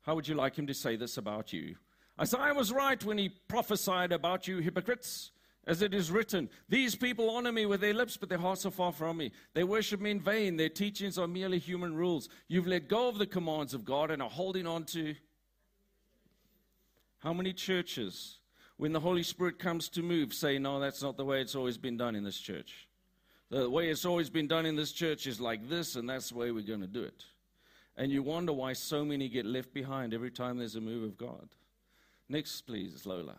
How 0.03 0.15
would 0.15 0.27
you 0.27 0.35
like 0.35 0.57
him 0.57 0.67
to 0.67 0.75
say 0.75 0.97
this 0.97 1.19
about 1.19 1.53
you? 1.53 1.77
Isaiah 2.21 2.55
was 2.55 2.73
right 2.73 3.03
when 3.05 3.19
he 3.19 3.29
prophesied 3.29 4.13
about 4.13 4.49
you 4.49 4.59
hypocrites. 4.59 5.31
As 5.67 5.83
it 5.83 5.93
is 5.93 6.11
written, 6.11 6.49
these 6.71 6.97
people 6.97 7.29
honor 7.29 7.53
me 7.53 7.67
with 7.67 7.83
their 7.83 7.93
lips, 7.93 8.17
but 8.17 8.31
their 8.31 8.39
hearts 8.39 8.65
are 8.65 8.71
far 8.71 8.91
from 8.91 9.19
me. 9.19 9.33
They 9.53 9.65
worship 9.65 10.01
me 10.01 10.13
in 10.13 10.21
vain. 10.21 10.57
Their 10.57 10.71
teachings 10.71 11.19
are 11.19 11.29
merely 11.29 11.59
human 11.59 11.95
rules. 11.95 12.31
You've 12.49 12.67
let 12.67 12.89
go 12.89 13.09
of 13.09 13.19
the 13.19 13.27
commands 13.27 13.75
of 13.75 13.85
God 13.85 14.11
and 14.11 14.23
are 14.23 14.31
holding 14.31 14.67
on 14.67 14.85
to. 14.87 15.15
How 17.19 17.33
many 17.33 17.53
churches 17.53 18.39
when 18.79 18.93
the 18.93 19.01
Holy 19.01 19.25
Spirit 19.25 19.59
comes 19.59 19.89
to 19.91 20.03
move, 20.03 20.33
say, 20.33 20.59
No, 20.59 20.81
that's 20.81 21.03
not 21.03 21.17
the 21.17 21.25
way 21.25 21.41
it's 21.41 21.57
always 21.57 21.77
been 21.77 21.97
done 21.97 22.15
in 22.15 22.25
this 22.25 22.39
church. 22.39 22.89
The 23.51 23.69
way 23.69 23.89
it's 23.89 24.05
always 24.05 24.31
been 24.31 24.47
done 24.47 24.67
in 24.67 24.77
this 24.77 24.93
church 24.93 25.27
is 25.27 25.41
like 25.41 25.69
this, 25.69 25.97
and 25.97 26.09
that's 26.09 26.31
the 26.31 26.37
way 26.37 26.51
we're 26.53 26.63
going 26.63 26.83
to 26.83 26.87
do 26.87 27.03
it. 27.03 27.25
And 27.97 28.13
you 28.13 28.23
wonder 28.23 28.53
why 28.53 28.75
so 28.75 29.05
many 29.05 29.29
get 29.29 29.47
left 29.47 29.75
behind 29.75 30.15
every 30.15 30.31
time 30.31 30.59
there's 30.59 30.77
a 30.77 30.81
move 30.81 31.03
of 31.03 31.17
God. 31.17 31.49
Next, 32.29 32.63
please, 32.63 33.05
Lola. 33.05 33.37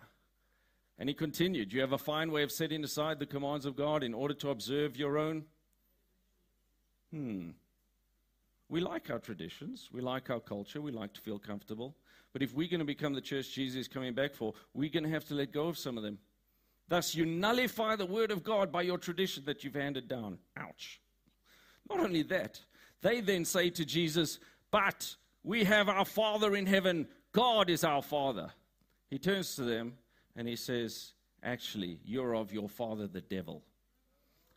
And 0.98 1.08
he 1.08 1.16
continued, 1.16 1.72
You 1.72 1.80
have 1.80 1.94
a 1.94 1.98
fine 1.98 2.32
way 2.32 2.44
of 2.44 2.52
setting 2.52 2.84
aside 2.84 3.20
the 3.20 3.26
commands 3.26 3.66
of 3.66 3.78
God 3.78 4.04
in 4.04 4.14
order 4.14 4.34
to 4.36 4.50
observe 4.50 4.98
your 4.98 5.18
own. 5.18 5.46
Hmm. 7.12 7.52
We 8.70 8.82
like 8.82 9.10
our 9.10 9.20
traditions, 9.20 9.90
we 9.92 10.00
like 10.00 10.30
our 10.30 10.40
culture, 10.40 10.80
we 10.80 10.92
like 10.92 11.14
to 11.14 11.22
feel 11.22 11.40
comfortable. 11.40 11.96
But 12.32 12.44
if 12.44 12.54
we're 12.54 12.70
going 12.70 12.80
to 12.80 12.86
become 12.86 13.14
the 13.14 13.22
church 13.22 13.52
Jesus 13.52 13.82
is 13.82 13.88
coming 13.88 14.14
back 14.14 14.36
for, 14.36 14.54
we're 14.74 14.92
going 14.92 15.04
to 15.04 15.10
have 15.10 15.26
to 15.26 15.34
let 15.34 15.52
go 15.52 15.68
of 15.68 15.78
some 15.78 15.98
of 15.98 16.04
them. 16.04 16.20
Thus, 16.88 17.16
you 17.16 17.26
nullify 17.26 17.96
the 17.96 18.06
word 18.06 18.32
of 18.32 18.44
God 18.44 18.72
by 18.72 18.84
your 18.84 18.98
tradition 18.98 19.44
that 19.46 19.64
you've 19.64 19.74
handed 19.76 20.08
down. 20.08 20.38
Ouch. 20.58 21.02
Not 21.90 22.00
only 22.00 22.22
that, 22.24 22.60
they 23.02 23.22
then 23.22 23.46
say 23.46 23.70
to 23.72 23.86
Jesus, 23.86 24.40
But 24.70 25.16
we 25.44 25.64
have 25.64 25.90
our 25.90 26.06
Father 26.06 26.56
in 26.56 26.66
heaven. 26.66 27.08
God 27.32 27.70
is 27.70 27.84
our 27.84 28.02
Father. 28.02 28.52
He 29.10 29.18
turns 29.18 29.56
to 29.56 29.64
them 29.64 29.94
and 30.36 30.48
he 30.48 30.56
says, 30.56 31.14
Actually, 31.44 32.00
you're 32.04 32.36
of 32.36 32.52
your 32.52 32.68
father, 32.68 33.08
the 33.08 33.22
devil. 33.22 33.64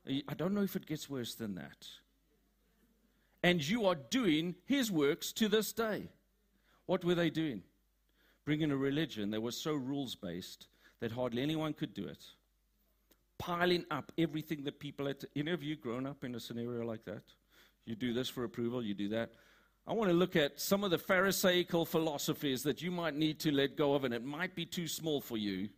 I 0.07 0.35
don't 0.35 0.53
know 0.53 0.63
if 0.63 0.75
it 0.75 0.87
gets 0.87 1.09
worse 1.09 1.35
than 1.35 1.55
that. 1.55 1.87
And 3.43 3.67
you 3.67 3.87
are 3.87 3.97
doing 3.97 4.55
his 4.65 4.91
works 4.91 5.33
to 5.33 5.49
this 5.49 5.73
day. 5.73 6.09
What 6.87 7.05
were 7.05 7.15
they 7.15 7.31
doing? 7.31 7.63
Bringing 8.45 8.71
a 8.71 8.77
religion 8.77 9.31
that 9.31 9.41
was 9.41 9.57
so 9.57 9.75
rules 9.75 10.15
based 10.15 10.69
that 11.01 11.13
hardly 11.13 11.43
anyone 11.43 11.73
could 11.73 11.95
do 11.95 12.07
it. 12.07 12.25
Piling 13.39 13.85
up 13.91 14.13
everything 14.17 14.63
that 14.65 14.79
people 14.79 15.07
had 15.07 15.21
to. 15.21 15.29
Any 15.35 15.51
of 15.51 15.63
you 15.63 15.77
grown 15.77 16.07
up 16.07 16.23
in 16.23 16.35
a 16.35 16.41
scenario 16.41 16.85
like 16.85 17.05
that? 17.07 17.23
You 17.85 17.97
do 17.97 18.13
this 18.13 18.29
for 18.29 18.45
approval, 18.45 18.83
you 18.83 18.95
do 18.95 19.09
that. 19.09 19.33
I 19.87 19.95
want 19.95 20.11
to 20.11 20.17
look 20.17 20.37
at 20.37 20.61
some 20.61 20.85
of 20.85 20.93
the 20.93 20.99
Pharisaical 20.99 21.85
philosophies 21.85 22.63
that 22.63 22.83
you 22.83 22.93
might 22.93 23.17
need 23.17 23.41
to 23.41 23.51
let 23.51 23.77
go 23.77 23.95
of, 23.95 24.05
and 24.05 24.15
it 24.15 24.25
might 24.25 24.55
be 24.55 24.65
too 24.65 24.87
small 24.87 25.21
for 25.21 25.37
you. 25.37 25.71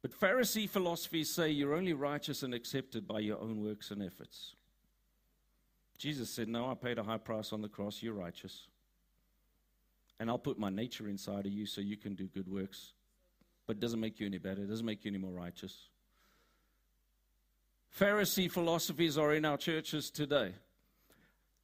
But 0.00 0.18
Pharisee 0.18 0.68
philosophies 0.68 1.30
say 1.30 1.50
you're 1.50 1.74
only 1.74 1.92
righteous 1.92 2.42
and 2.42 2.54
accepted 2.54 3.06
by 3.06 3.20
your 3.20 3.38
own 3.40 3.62
works 3.62 3.90
and 3.90 4.02
efforts. 4.02 4.54
Jesus 6.04 6.28
said, 6.28 6.48
No, 6.48 6.70
I 6.70 6.74
paid 6.74 6.98
a 6.98 7.02
high 7.02 7.16
price 7.16 7.50
on 7.50 7.62
the 7.62 7.68
cross. 7.68 8.02
You're 8.02 8.12
righteous. 8.12 8.66
And 10.20 10.28
I'll 10.28 10.36
put 10.36 10.58
my 10.58 10.68
nature 10.68 11.08
inside 11.08 11.46
of 11.46 11.52
you 11.52 11.64
so 11.64 11.80
you 11.80 11.96
can 11.96 12.14
do 12.14 12.26
good 12.26 12.46
works. 12.46 12.92
But 13.66 13.78
it 13.78 13.80
doesn't 13.80 14.00
make 14.00 14.20
you 14.20 14.26
any 14.26 14.36
better, 14.36 14.64
it 14.64 14.68
doesn't 14.68 14.84
make 14.84 15.06
you 15.06 15.10
any 15.10 15.16
more 15.16 15.30
righteous. 15.30 15.88
Pharisee 17.98 18.50
philosophies 18.50 19.16
are 19.16 19.32
in 19.32 19.46
our 19.46 19.56
churches 19.56 20.10
today. 20.10 20.52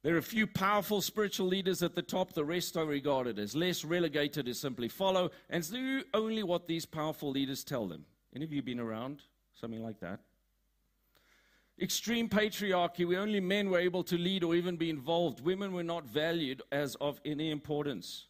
There 0.01 0.15
are 0.15 0.17
a 0.17 0.23
few 0.23 0.47
powerful 0.47 1.01
spiritual 1.01 1.45
leaders 1.45 1.83
at 1.83 1.93
the 1.93 2.01
top, 2.01 2.33
the 2.33 2.43
rest 2.43 2.75
are 2.77 2.85
regarded 2.85 3.37
as 3.37 3.55
less 3.55 3.85
relegated 3.85 4.47
as 4.47 4.59
simply 4.59 4.87
follow 4.87 5.29
and 5.51 5.69
do 5.69 6.01
only 6.15 6.41
what 6.41 6.67
these 6.67 6.87
powerful 6.87 7.29
leaders 7.29 7.63
tell 7.63 7.85
them. 7.85 8.05
Any 8.35 8.45
of 8.45 8.51
you 8.51 8.63
been 8.63 8.79
around 8.79 9.21
something 9.53 9.83
like 9.83 9.99
that? 9.99 10.19
Extreme 11.79 12.29
patriarchy, 12.29 13.07
where 13.07 13.19
only 13.19 13.39
men 13.39 13.69
were 13.69 13.79
able 13.79 14.03
to 14.03 14.17
lead 14.17 14.43
or 14.43 14.55
even 14.55 14.77
be 14.77 14.89
involved. 14.89 15.41
Women 15.41 15.73
were 15.73 15.83
not 15.83 16.05
valued 16.05 16.61
as 16.71 16.95
of 16.95 17.19
any 17.25 17.49
importance. 17.49 18.27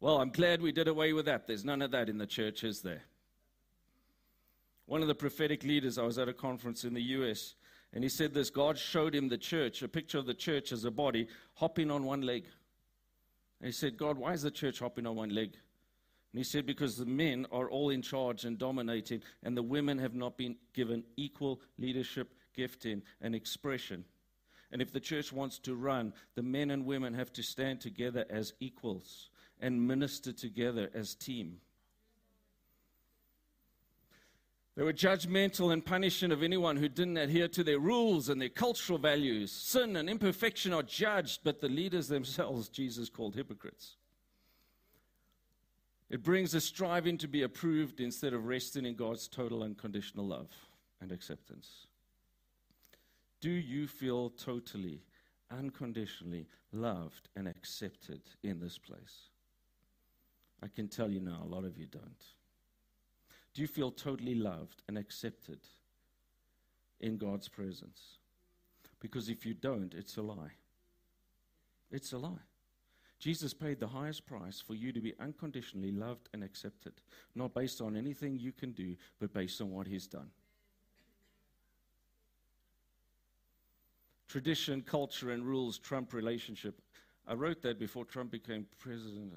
Well, 0.00 0.18
I'm 0.18 0.30
glad 0.30 0.60
we 0.60 0.72
did 0.72 0.88
away 0.88 1.12
with 1.12 1.26
that. 1.26 1.46
There's 1.46 1.64
none 1.64 1.82
of 1.82 1.90
that 1.92 2.08
in 2.08 2.18
the 2.18 2.26
church, 2.26 2.64
is 2.64 2.82
there? 2.82 3.02
One 4.86 5.02
of 5.02 5.08
the 5.08 5.14
prophetic 5.14 5.64
leaders, 5.64 5.98
I 5.98 6.02
was 6.02 6.18
at 6.18 6.28
a 6.28 6.32
conference 6.32 6.84
in 6.84 6.94
the 6.94 7.02
US, 7.02 7.54
and 7.92 8.04
he 8.04 8.10
said 8.10 8.34
this 8.34 8.50
God 8.50 8.78
showed 8.78 9.14
him 9.14 9.28
the 9.28 9.38
church, 9.38 9.82
a 9.82 9.88
picture 9.88 10.18
of 10.18 10.26
the 10.26 10.34
church 10.34 10.72
as 10.72 10.84
a 10.84 10.90
body, 10.90 11.28
hopping 11.54 11.90
on 11.90 12.04
one 12.04 12.22
leg. 12.22 12.46
And 13.60 13.66
he 13.66 13.72
said, 13.72 13.96
God, 13.96 14.18
why 14.18 14.32
is 14.32 14.42
the 14.42 14.50
church 14.50 14.80
hopping 14.80 15.06
on 15.06 15.16
one 15.16 15.30
leg? 15.30 15.56
And 16.36 16.44
he 16.44 16.50
said, 16.50 16.66
because 16.66 16.98
the 16.98 17.06
men 17.06 17.46
are 17.50 17.70
all 17.70 17.88
in 17.88 18.02
charge 18.02 18.44
and 18.44 18.58
dominating, 18.58 19.22
and 19.42 19.56
the 19.56 19.62
women 19.62 19.96
have 19.96 20.14
not 20.14 20.36
been 20.36 20.56
given 20.74 21.02
equal 21.16 21.62
leadership, 21.78 22.34
gifting, 22.54 23.00
and 23.22 23.34
expression. 23.34 24.04
And 24.70 24.82
if 24.82 24.92
the 24.92 25.00
church 25.00 25.32
wants 25.32 25.58
to 25.60 25.74
run, 25.74 26.12
the 26.34 26.42
men 26.42 26.70
and 26.70 26.84
women 26.84 27.14
have 27.14 27.32
to 27.32 27.42
stand 27.42 27.80
together 27.80 28.26
as 28.28 28.52
equals 28.60 29.30
and 29.62 29.88
minister 29.88 30.30
together 30.30 30.90
as 30.92 31.14
team. 31.14 31.56
They 34.76 34.82
were 34.82 34.92
judgmental 34.92 35.72
and 35.72 35.82
punishing 35.82 36.32
of 36.32 36.42
anyone 36.42 36.76
who 36.76 36.90
didn't 36.90 37.16
adhere 37.16 37.48
to 37.48 37.64
their 37.64 37.78
rules 37.78 38.28
and 38.28 38.42
their 38.42 38.50
cultural 38.50 38.98
values. 38.98 39.52
Sin 39.52 39.96
and 39.96 40.10
imperfection 40.10 40.74
are 40.74 40.82
judged, 40.82 41.40
but 41.44 41.62
the 41.62 41.70
leaders 41.70 42.08
themselves, 42.08 42.68
Jesus 42.68 43.08
called 43.08 43.36
hypocrites. 43.36 43.96
It 46.08 46.22
brings 46.22 46.54
a 46.54 46.60
striving 46.60 47.18
to 47.18 47.28
be 47.28 47.42
approved 47.42 48.00
instead 48.00 48.32
of 48.32 48.46
resting 48.46 48.86
in 48.86 48.94
God's 48.94 49.26
total 49.26 49.62
unconditional 49.62 50.26
love 50.26 50.50
and 51.00 51.10
acceptance. 51.10 51.86
Do 53.40 53.50
you 53.50 53.88
feel 53.88 54.30
totally, 54.30 55.02
unconditionally 55.50 56.46
loved 56.72 57.28
and 57.34 57.48
accepted 57.48 58.20
in 58.42 58.60
this 58.60 58.78
place? 58.78 59.30
I 60.62 60.68
can 60.68 60.88
tell 60.88 61.10
you 61.10 61.20
now, 61.20 61.42
a 61.44 61.48
lot 61.52 61.64
of 61.64 61.76
you 61.76 61.86
don't. 61.86 62.24
Do 63.52 63.62
you 63.62 63.68
feel 63.68 63.90
totally 63.90 64.34
loved 64.34 64.82
and 64.88 64.96
accepted 64.96 65.60
in 67.00 67.18
God's 67.18 67.48
presence? 67.48 68.18
Because 69.00 69.28
if 69.28 69.44
you 69.44 69.54
don't, 69.54 69.92
it's 69.92 70.16
a 70.16 70.22
lie. 70.22 70.52
It's 71.90 72.12
a 72.12 72.18
lie. 72.18 72.44
Jesus 73.18 73.54
paid 73.54 73.80
the 73.80 73.86
highest 73.86 74.26
price 74.26 74.60
for 74.60 74.74
you 74.74 74.92
to 74.92 75.00
be 75.00 75.14
unconditionally 75.20 75.90
loved 75.90 76.28
and 76.32 76.44
accepted, 76.44 76.92
not 77.34 77.54
based 77.54 77.80
on 77.80 77.96
anything 77.96 78.38
you 78.38 78.52
can 78.52 78.72
do, 78.72 78.94
but 79.18 79.32
based 79.32 79.60
on 79.60 79.70
what 79.70 79.86
He's 79.86 80.06
done. 80.06 80.30
Tradition, 84.28 84.82
culture, 84.82 85.30
and 85.30 85.44
rules 85.44 85.78
trump 85.78 86.12
relationship. 86.12 86.82
I 87.26 87.34
wrote 87.34 87.62
that 87.62 87.78
before 87.78 88.04
Trump 88.04 88.30
became 88.30 88.66
president. 88.78 89.32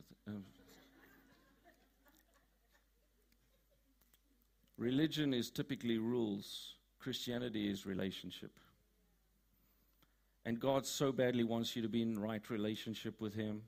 Religion 4.77 5.33
is 5.33 5.49
typically 5.49 5.97
rules, 5.97 6.75
Christianity 6.99 7.69
is 7.69 7.85
relationship. 7.85 8.51
And 10.49 10.59
God 10.59 10.83
so 10.83 11.11
badly 11.11 11.43
wants 11.43 11.75
you 11.75 11.83
to 11.83 11.87
be 11.87 12.01
in 12.01 12.17
right 12.17 12.49
relationship 12.49 13.21
with 13.21 13.35
Him 13.35 13.61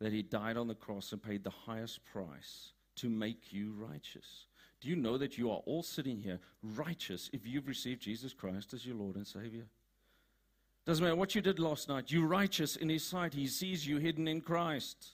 that 0.00 0.12
He 0.12 0.20
died 0.20 0.56
on 0.56 0.66
the 0.66 0.74
cross 0.74 1.12
and 1.12 1.22
paid 1.22 1.44
the 1.44 1.50
highest 1.50 2.04
price 2.04 2.72
to 2.96 3.08
make 3.08 3.52
you 3.52 3.72
righteous. 3.78 4.46
Do 4.80 4.88
you 4.88 4.96
know 4.96 5.16
that 5.16 5.38
you 5.38 5.48
are 5.52 5.62
all 5.64 5.84
sitting 5.84 6.18
here 6.18 6.40
righteous 6.74 7.30
if 7.32 7.46
you've 7.46 7.68
received 7.68 8.02
Jesus 8.02 8.34
Christ 8.34 8.74
as 8.74 8.84
your 8.84 8.96
Lord 8.96 9.14
and 9.14 9.24
Savior? 9.24 9.62
Doesn't 10.86 11.04
matter 11.04 11.14
what 11.14 11.36
you 11.36 11.40
did 11.40 11.60
last 11.60 11.88
night, 11.88 12.10
you're 12.10 12.26
righteous 12.26 12.74
in 12.74 12.88
His 12.88 13.04
sight. 13.04 13.32
He 13.32 13.46
sees 13.46 13.86
you 13.86 13.98
hidden 13.98 14.26
in 14.26 14.40
Christ. 14.40 15.10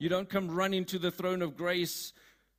You 0.00 0.08
don't 0.08 0.28
come 0.28 0.50
running 0.50 0.84
to 0.86 0.98
the 0.98 1.12
throne 1.12 1.40
of 1.40 1.56
grace 1.56 2.12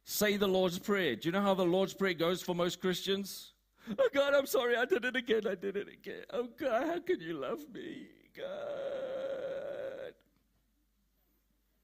say 0.05 0.37
the 0.37 0.47
Lord's 0.47 0.79
Prayer. 0.79 1.17
Do 1.17 1.27
you 1.27 1.33
know 1.33 1.41
how 1.41 1.53
the 1.53 1.65
Lord's 1.65 1.93
Prayer 1.93 2.13
goes 2.13 2.41
for 2.41 2.55
most 2.55 2.79
Christians? 2.79 3.51
Oh, 3.97 4.09
God, 4.13 4.33
I'm 4.33 4.45
sorry, 4.45 4.75
I 4.75 4.85
did 4.85 5.05
it 5.05 5.15
again, 5.15 5.47
I 5.47 5.55
did 5.55 5.75
it 5.75 5.87
again. 5.87 6.23
Oh, 6.31 6.47
God, 6.59 6.85
how 6.85 6.99
can 6.99 7.19
you 7.19 7.33
love 7.33 7.59
me? 7.73 8.07
God. 8.35 10.13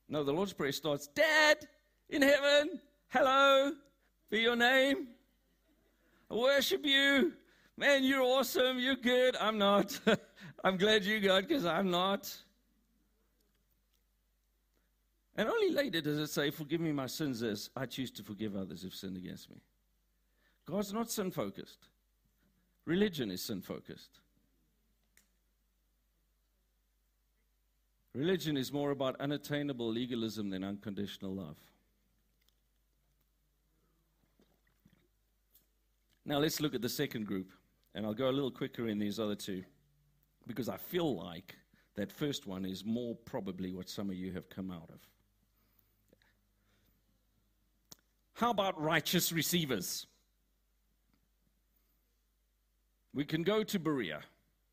No, 0.08 0.24
the 0.24 0.32
Lord's 0.32 0.54
Prayer 0.54 0.72
starts 0.72 1.08
Dad 1.08 1.68
in 2.10 2.22
heaven, 2.22 2.80
hello, 3.10 3.72
be 4.30 4.40
your 4.40 4.56
name. 4.56 5.08
I 6.30 6.36
worship 6.36 6.86
you. 6.86 7.34
Man, 7.78 8.04
you're 8.04 8.22
awesome. 8.22 8.80
You're 8.80 8.96
good. 8.96 9.36
I'm 9.36 9.58
not. 9.58 10.00
I'm 10.64 10.78
glad 10.78 11.04
you 11.04 11.20
got 11.20 11.48
because 11.48 11.66
I'm 11.66 11.92
not. 11.92 12.34
And 15.36 15.50
only 15.50 15.72
later 15.72 16.02
does 16.02 16.18
it 16.18 16.28
say, 16.28 16.50
Forgive 16.50 16.80
me 16.80 16.92
my 16.92 17.08
sins 17.08 17.44
as 17.44 17.70
I 17.76 17.86
choose 17.86 18.12
to 18.12 18.24
forgive 18.24 18.56
others 18.56 18.82
who've 18.82 18.94
sinned 18.94 19.18
against 19.18 19.50
me. 19.50 19.58
God's 20.66 20.94
not 20.94 21.12
sin 21.12 21.32
focused, 21.32 21.88
religion 22.86 23.32
is 23.32 23.42
sin 23.42 23.62
focused. 23.62 24.20
Religion 28.14 28.56
is 28.56 28.72
more 28.72 28.92
about 28.92 29.20
unattainable 29.20 29.92
legalism 29.92 30.50
than 30.50 30.64
unconditional 30.64 31.36
love. 31.36 31.58
Now 36.26 36.40
let's 36.40 36.62
look 36.62 36.74
at 36.74 36.82
the 36.82 36.88
second 36.88 37.28
group, 37.28 37.52
and 37.94 38.06
I'll 38.06 38.14
go 38.14 38.30
a 38.30 38.32
little 38.32 38.50
quicker 38.50 38.88
in 38.88 39.00
these 39.00 39.20
other 39.20 39.36
two 39.36 39.64
because 40.48 40.70
I 40.70 40.78
feel 40.78 41.16
like 41.16 41.56
that 41.96 42.12
first 42.12 42.48
one 42.48 42.66
is 42.66 42.86
more 42.86 43.16
probably 43.26 43.74
what 43.74 43.90
some 43.90 44.10
of 44.10 44.16
you 44.16 44.32
have 44.32 44.50
come 44.50 44.72
out 44.72 44.90
of. 44.90 45.00
How 48.34 48.50
about 48.50 48.82
righteous 48.82 49.32
receivers? 49.32 50.08
We 53.16 53.24
can 53.24 53.44
go 53.44 53.64
to 53.64 53.80
Berea. 53.80 54.20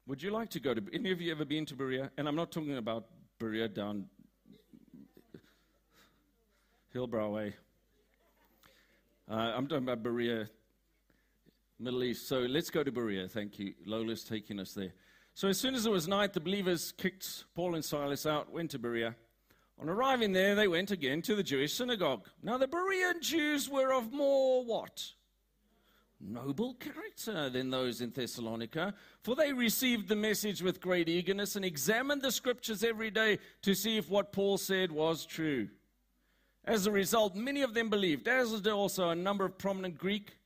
Would 0.08 0.20
you 0.20 0.32
like 0.32 0.50
to 0.50 0.58
go 0.58 0.74
to 0.74 0.82
any 0.92 1.12
of 1.12 1.20
you 1.20 1.30
ever 1.30 1.44
been 1.44 1.64
to 1.66 1.76
Berea? 1.76 2.10
And 2.18 2.26
I'm 2.26 2.34
not 2.34 2.50
talking 2.50 2.76
about 2.76 3.04
Berea 3.38 3.68
down 3.68 4.06
Hillbrow 6.92 7.30
way. 7.32 7.54
Uh, 9.30 9.34
I'm 9.34 9.68
talking 9.68 9.84
about 9.84 10.02
Berea, 10.02 10.50
Middle 11.78 12.02
East. 12.02 12.26
So 12.26 12.40
let's 12.40 12.68
go 12.68 12.82
to 12.82 12.90
Berea. 12.90 13.28
Thank 13.28 13.60
you. 13.60 13.74
Lola's 13.86 14.24
taking 14.24 14.58
us 14.58 14.72
there. 14.74 14.92
So 15.34 15.46
as 15.46 15.60
soon 15.60 15.76
as 15.76 15.86
it 15.86 15.92
was 15.92 16.08
night, 16.08 16.32
the 16.32 16.40
believers 16.40 16.92
kicked 16.98 17.44
Paul 17.54 17.76
and 17.76 17.84
Silas 17.84 18.26
out, 18.26 18.52
went 18.52 18.72
to 18.72 18.78
Berea. 18.80 19.14
On 19.80 19.88
arriving 19.88 20.32
there, 20.32 20.56
they 20.56 20.66
went 20.66 20.90
again 20.90 21.22
to 21.22 21.36
the 21.36 21.44
Jewish 21.44 21.74
synagogue. 21.74 22.26
Now, 22.42 22.58
the 22.58 22.66
Berean 22.66 23.20
Jews 23.20 23.68
were 23.68 23.92
of 23.92 24.12
more 24.12 24.64
what? 24.64 25.12
Noble 26.24 26.74
character 26.74 27.50
than 27.50 27.70
those 27.70 28.00
in 28.00 28.10
Thessalonica, 28.10 28.94
for 29.22 29.34
they 29.34 29.52
received 29.52 30.08
the 30.08 30.14
message 30.14 30.62
with 30.62 30.80
great 30.80 31.08
eagerness 31.08 31.56
and 31.56 31.64
examined 31.64 32.22
the 32.22 32.30
scriptures 32.30 32.84
every 32.84 33.10
day 33.10 33.38
to 33.62 33.74
see 33.74 33.98
if 33.98 34.08
what 34.08 34.32
Paul 34.32 34.56
said 34.56 34.92
was 34.92 35.26
true. 35.26 35.68
As 36.64 36.86
a 36.86 36.92
result, 36.92 37.34
many 37.34 37.62
of 37.62 37.74
them 37.74 37.90
believed, 37.90 38.28
as 38.28 38.52
did 38.52 38.68
also 38.68 39.10
a 39.10 39.16
number 39.16 39.44
of 39.44 39.58
prominent 39.58 39.98
Greek 39.98 40.36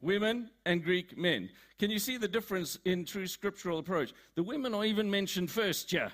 women 0.00 0.50
and 0.66 0.82
Greek 0.82 1.16
men. 1.16 1.48
Can 1.78 1.90
you 1.90 2.00
see 2.00 2.16
the 2.16 2.26
difference 2.26 2.76
in 2.84 3.04
true 3.04 3.28
scriptural 3.28 3.78
approach? 3.78 4.12
The 4.34 4.42
women 4.42 4.74
are 4.74 4.84
even 4.84 5.08
mentioned 5.08 5.48
first 5.48 5.92
here. 5.92 6.10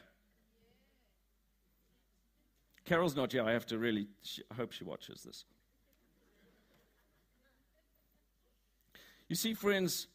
Carol's 2.85 3.17
not 3.17 3.33
here. 3.33 3.45
I 3.45 3.53
have 3.53 3.67
to 3.67 3.79
really, 3.79 4.09
I 4.51 4.55
hope 4.55 4.73
she 4.73 4.85
watches 4.85 5.23
this. 5.23 5.47
You 9.29 9.37
see, 9.37 9.55
friends, 9.55 10.07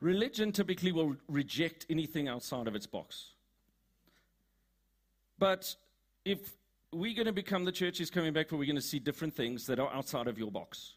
religion 0.00 0.52
typically 0.52 0.92
will 0.92 1.16
reject 1.28 1.86
anything 1.90 2.28
outside 2.28 2.68
of 2.68 2.74
its 2.74 2.86
box. 2.86 3.30
But 5.38 5.74
if 6.24 6.52
we're 6.92 7.14
going 7.14 7.26
to 7.26 7.32
become 7.32 7.64
the 7.64 7.72
church 7.72 8.00
is 8.00 8.10
coming 8.10 8.32
back, 8.32 8.52
where 8.52 8.58
we're 8.58 8.66
going 8.66 8.76
to 8.76 8.82
see 8.82 8.98
different 8.98 9.34
things 9.34 9.66
that 9.66 9.80
are 9.80 9.92
outside 9.92 10.28
of 10.28 10.38
your 10.38 10.50
box. 10.50 10.94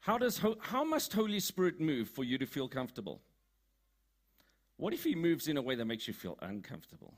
How, 0.00 0.18
does, 0.18 0.40
how 0.60 0.84
must 0.84 1.12
Holy 1.12 1.38
Spirit 1.38 1.80
move 1.80 2.08
for 2.08 2.24
you 2.24 2.36
to 2.38 2.46
feel 2.46 2.68
comfortable? 2.68 3.20
What 4.76 4.92
if 4.92 5.04
He 5.04 5.14
moves 5.14 5.46
in 5.46 5.56
a 5.56 5.62
way 5.62 5.76
that 5.76 5.84
makes 5.84 6.08
you 6.08 6.14
feel 6.14 6.36
uncomfortable? 6.42 7.14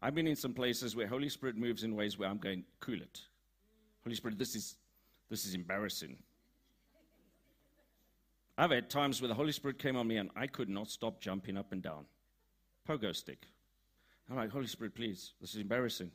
I've 0.00 0.14
been 0.14 0.26
in 0.26 0.36
some 0.36 0.54
places 0.54 0.96
where 0.96 1.06
Holy 1.06 1.28
Spirit 1.28 1.56
moves 1.56 1.84
in 1.84 1.94
ways 1.94 2.18
where 2.18 2.28
I'm 2.28 2.38
going, 2.38 2.64
cool 2.80 3.00
it. 3.00 3.20
Holy 4.04 4.16
Spirit, 4.16 4.38
this 4.38 4.56
is, 4.56 4.76
this 5.30 5.44
is 5.44 5.54
embarrassing. 5.54 6.16
I've 8.56 8.70
had 8.70 8.88
times 8.88 9.20
where 9.20 9.28
the 9.28 9.34
Holy 9.34 9.52
Spirit 9.52 9.78
came 9.78 9.96
on 9.96 10.06
me 10.06 10.16
and 10.16 10.30
I 10.36 10.46
could 10.46 10.68
not 10.68 10.88
stop 10.88 11.20
jumping 11.20 11.56
up 11.56 11.72
and 11.72 11.82
down. 11.82 12.04
Pogo 12.88 13.14
stick. 13.14 13.46
I'm 14.30 14.36
like, 14.36 14.50
Holy 14.50 14.66
Spirit, 14.66 14.94
please, 14.94 15.32
this 15.40 15.54
is 15.54 15.60
embarrassing. 15.60 16.10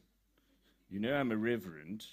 You 0.89 0.99
know 0.99 1.13
I'm 1.13 1.31
a 1.31 1.37
reverend. 1.37 2.05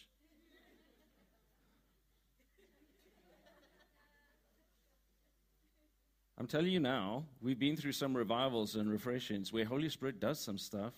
I'm 6.38 6.46
telling 6.46 6.72
you 6.72 6.80
now, 6.80 7.24
we've 7.40 7.58
been 7.58 7.76
through 7.76 7.92
some 7.92 8.14
revivals 8.14 8.74
and 8.74 8.90
refreshings 8.90 9.52
where 9.52 9.64
Holy 9.64 9.88
Spirit 9.88 10.20
does 10.20 10.38
some 10.38 10.58
stuff 10.58 10.92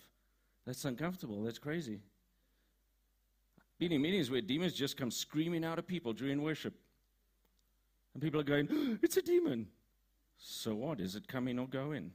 that's 0.65 0.83
uncomfortable, 0.83 1.41
that's 1.43 1.59
crazy. 1.59 1.99
Been 3.79 3.93
in 3.93 4.01
meetings 4.01 4.29
where 4.29 4.41
demons 4.41 4.73
just 4.73 4.97
come 4.97 5.09
screaming 5.09 5.63
out 5.63 5.79
of 5.79 5.87
people 5.87 6.11
during 6.11 6.41
worship. 6.41 6.73
And 8.13 8.21
people 8.21 8.41
are 8.41 8.43
going, 8.43 8.67
oh, 8.69 8.97
It's 9.01 9.15
a 9.15 9.21
demon. 9.21 9.67
So 10.37 10.75
what? 10.75 10.99
Is 10.99 11.15
it 11.15 11.29
coming 11.29 11.57
or 11.57 11.67
going? 11.67 12.11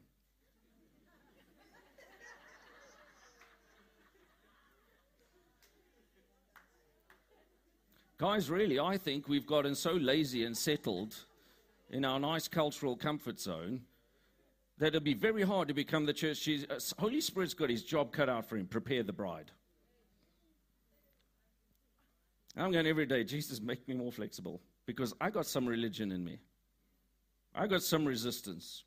Guys, 8.18 8.50
really, 8.50 8.78
I 8.78 8.98
think 8.98 9.26
we've 9.26 9.46
gotten 9.46 9.74
so 9.74 9.92
lazy 9.92 10.44
and 10.44 10.54
settled 10.54 11.16
in 11.90 12.04
our 12.04 12.20
nice 12.20 12.46
cultural 12.46 12.94
comfort 12.94 13.40
zone 13.40 13.80
that 14.76 14.88
it'll 14.88 15.00
be 15.00 15.14
very 15.14 15.42
hard 15.42 15.68
to 15.68 15.74
become 15.74 16.04
the 16.04 16.12
church. 16.12 16.42
Jesus, 16.42 16.92
Holy 16.98 17.22
Spirit's 17.22 17.54
got 17.54 17.70
his 17.70 17.82
job 17.82 18.12
cut 18.12 18.28
out 18.28 18.46
for 18.46 18.58
him. 18.58 18.66
Prepare 18.66 19.02
the 19.02 19.14
bride. 19.14 19.50
I'm 22.56 22.70
going 22.70 22.86
every 22.86 23.06
day, 23.06 23.24
Jesus, 23.24 23.60
make 23.60 23.86
me 23.88 23.94
more 23.94 24.12
flexible 24.12 24.60
because 24.86 25.12
I 25.20 25.30
got 25.30 25.46
some 25.46 25.66
religion 25.66 26.12
in 26.12 26.24
me. 26.24 26.38
I 27.54 27.66
got 27.66 27.82
some 27.82 28.04
resistance. 28.04 28.84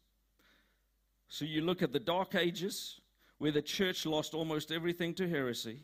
So 1.28 1.46
you 1.46 1.62
look 1.62 1.82
at 1.82 1.92
the 1.92 2.00
Dark 2.00 2.36
Ages 2.36 3.02
where 3.38 3.52
the 3.52 3.62
church 3.62 4.06
lost 4.06 4.34
almost 4.34 4.72
everything 4.72 5.14
to 5.16 5.28
heresy. 5.28 5.80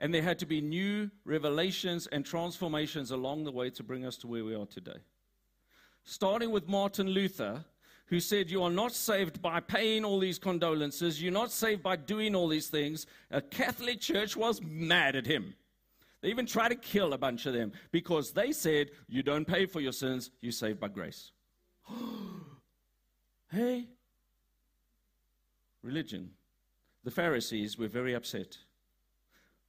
And 0.00 0.12
there 0.12 0.22
had 0.22 0.38
to 0.40 0.46
be 0.46 0.60
new 0.60 1.10
revelations 1.24 2.06
and 2.08 2.24
transformations 2.24 3.10
along 3.10 3.44
the 3.44 3.52
way 3.52 3.70
to 3.70 3.82
bring 3.82 4.04
us 4.04 4.16
to 4.18 4.26
where 4.26 4.44
we 4.44 4.54
are 4.54 4.66
today. 4.66 4.98
Starting 6.04 6.50
with 6.50 6.68
Martin 6.68 7.08
Luther, 7.08 7.64
who 8.06 8.20
said, 8.20 8.50
You 8.50 8.62
are 8.62 8.70
not 8.70 8.92
saved 8.92 9.40
by 9.40 9.60
paying 9.60 10.04
all 10.04 10.18
these 10.18 10.38
condolences, 10.38 11.22
you're 11.22 11.32
not 11.32 11.50
saved 11.50 11.82
by 11.82 11.96
doing 11.96 12.34
all 12.34 12.48
these 12.48 12.68
things. 12.68 13.06
A 13.30 13.40
Catholic 13.40 14.00
church 14.00 14.36
was 14.36 14.60
mad 14.62 15.16
at 15.16 15.26
him. 15.26 15.54
They 16.24 16.30
even 16.30 16.46
tried 16.46 16.70
to 16.70 16.74
kill 16.74 17.12
a 17.12 17.18
bunch 17.18 17.44
of 17.44 17.52
them 17.52 17.70
because 17.92 18.32
they 18.32 18.50
said, 18.52 18.92
You 19.08 19.22
don't 19.22 19.44
pay 19.44 19.66
for 19.66 19.82
your 19.82 19.92
sins, 19.92 20.30
you're 20.40 20.52
saved 20.52 20.80
by 20.80 20.88
grace. 20.88 21.32
hey, 23.52 23.88
religion. 25.82 26.30
The 27.04 27.10
Pharisees 27.10 27.76
were 27.76 27.88
very 27.88 28.14
upset. 28.14 28.56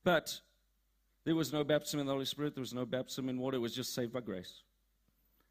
But 0.05 0.39
there 1.25 1.35
was 1.35 1.51
no 1.51 1.65
baptism 1.65 1.99
in 1.99 2.05
the 2.05 2.13
Holy 2.13 2.23
Spirit, 2.23 2.55
there 2.55 2.61
was 2.61 2.73
no 2.73 2.85
baptism 2.85 3.27
in 3.27 3.37
water, 3.37 3.57
it 3.57 3.59
was 3.59 3.75
just 3.75 3.93
saved 3.93 4.13
by 4.13 4.21
grace. 4.21 4.61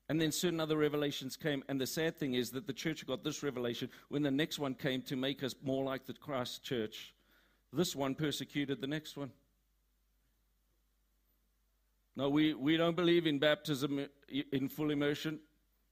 And 0.09 0.19
then 0.19 0.33
certain 0.33 0.59
other 0.59 0.79
revelations 0.79 1.37
came. 1.37 1.63
And 1.69 1.79
the 1.79 1.87
sad 1.87 2.17
thing 2.17 2.33
is 2.33 2.51
that 2.53 2.67
the 2.67 2.73
church 2.73 3.07
got 3.07 3.23
this 3.23 3.43
revelation 3.43 3.91
when 4.09 4.23
the 4.23 4.31
next 4.31 4.59
one 4.59 4.73
came 4.73 5.03
to 5.03 5.17
make 5.17 5.43
us 5.43 5.55
more 5.63 5.85
like 5.85 6.07
the 6.07 6.15
Christ 6.15 6.65
church. 6.65 7.15
This 7.75 7.95
one 7.95 8.15
persecuted 8.15 8.81
the 8.81 8.87
next 8.87 9.19
one. 9.19 9.33
No, 12.17 12.29
we, 12.29 12.55
we 12.55 12.77
don't 12.77 12.95
believe 12.95 13.27
in 13.27 13.39
baptism 13.39 14.07
in 14.53 14.69
full 14.69 14.91
immersion. 14.91 15.41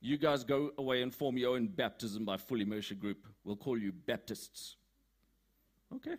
You 0.00 0.18
guys 0.18 0.44
go 0.44 0.70
away 0.78 1.02
and 1.02 1.14
form 1.14 1.36
your 1.36 1.54
own 1.54 1.68
baptism 1.68 2.24
by 2.24 2.36
full 2.36 2.60
immersion 2.60 2.98
group. 2.98 3.26
We'll 3.44 3.56
call 3.56 3.78
you 3.78 3.92
Baptists. 3.92 4.76
Okay. 5.94 6.16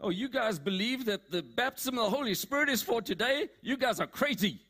Oh, 0.00 0.10
you 0.10 0.28
guys 0.28 0.58
believe 0.58 1.06
that 1.06 1.30
the 1.30 1.42
baptism 1.42 1.98
of 1.98 2.10
the 2.10 2.16
Holy 2.16 2.34
Spirit 2.34 2.68
is 2.68 2.82
for 2.82 3.02
today? 3.02 3.48
You 3.62 3.76
guys 3.76 4.00
are 4.00 4.06
crazy. 4.06 4.60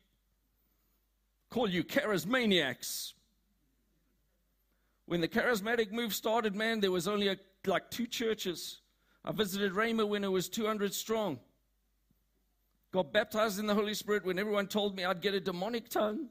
Call 1.50 1.68
you 1.68 1.84
charismaniacs. 1.84 3.12
When 5.06 5.20
the 5.20 5.28
charismatic 5.28 5.90
move 5.90 6.14
started, 6.14 6.54
man, 6.54 6.80
there 6.80 6.90
was 6.90 7.08
only 7.08 7.28
a, 7.28 7.36
like 7.66 7.90
two 7.90 8.06
churches. 8.06 8.80
I 9.24 9.32
visited 9.32 9.72
Rhema 9.72 10.06
when 10.06 10.24
it 10.24 10.28
was 10.28 10.48
200 10.48 10.92
strong. 10.94 11.38
Got 12.92 13.12
baptized 13.12 13.58
in 13.58 13.66
the 13.66 13.74
Holy 13.74 13.94
Spirit 13.94 14.24
when 14.24 14.38
everyone 14.38 14.66
told 14.66 14.96
me 14.96 15.04
I'd 15.04 15.20
get 15.20 15.34
a 15.34 15.40
demonic 15.40 15.88
tongue. 15.88 16.28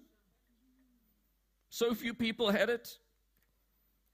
So 1.69 1.93
few 1.93 2.13
people 2.13 2.49
had 2.51 2.69
it. 2.69 2.97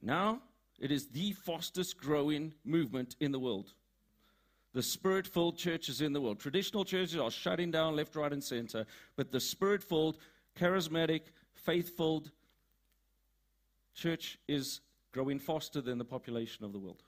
Now 0.01 0.41
it 0.79 0.91
is 0.91 1.07
the 1.07 1.31
fastest 1.33 1.97
growing 1.97 2.53
movement 2.65 3.15
in 3.19 3.31
the 3.31 3.39
world 3.39 3.73
the 4.73 4.81
spirit 4.81 5.27
filled 5.27 5.57
churches 5.57 6.01
in 6.01 6.13
the 6.13 6.21
world. 6.21 6.39
Traditional 6.39 6.83
churches 6.83 7.17
are 7.17 7.31
shutting 7.31 7.71
down 7.71 7.95
left, 7.95 8.15
right, 8.15 8.33
and 8.33 8.43
center, 8.43 8.85
but 9.15 9.31
the 9.31 9.39
spirit 9.39 9.83
filled, 9.83 10.17
charismatic, 10.57 11.21
faith 11.53 11.95
filled 11.95 12.31
church 13.93 14.39
is 14.47 14.81
growing 15.11 15.37
faster 15.37 15.79
than 15.79 15.99
the 15.99 16.05
population 16.05 16.65
of 16.65 16.73
the 16.73 16.79
world. 16.79 17.03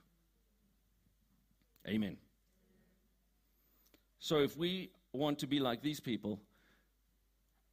Amen. 1.87 2.17
So, 4.19 4.39
if 4.39 4.55
we 4.55 4.91
want 5.17 5.39
to 5.39 5.47
be 5.47 5.59
like 5.59 5.81
these 5.81 5.99
people, 5.99 6.39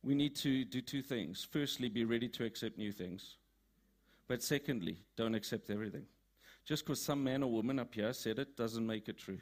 we 0.02 0.14
need 0.14 0.34
to 0.36 0.64
do 0.64 0.80
two 0.80 1.02
things. 1.02 1.46
Firstly, 1.48 1.88
be 1.88 2.04
ready 2.04 2.28
to 2.28 2.44
accept 2.44 2.78
new 2.78 2.92
things. 2.92 3.36
But 4.28 4.42
secondly, 4.42 4.98
don't 5.16 5.34
accept 5.34 5.70
everything. 5.70 6.06
Just 6.64 6.84
because 6.84 7.00
some 7.00 7.22
man 7.22 7.42
or 7.42 7.50
woman 7.50 7.78
up 7.78 7.94
here 7.94 8.12
said 8.12 8.38
it 8.38 8.56
doesn't 8.56 8.86
make 8.86 9.08
it 9.08 9.18
true. 9.18 9.38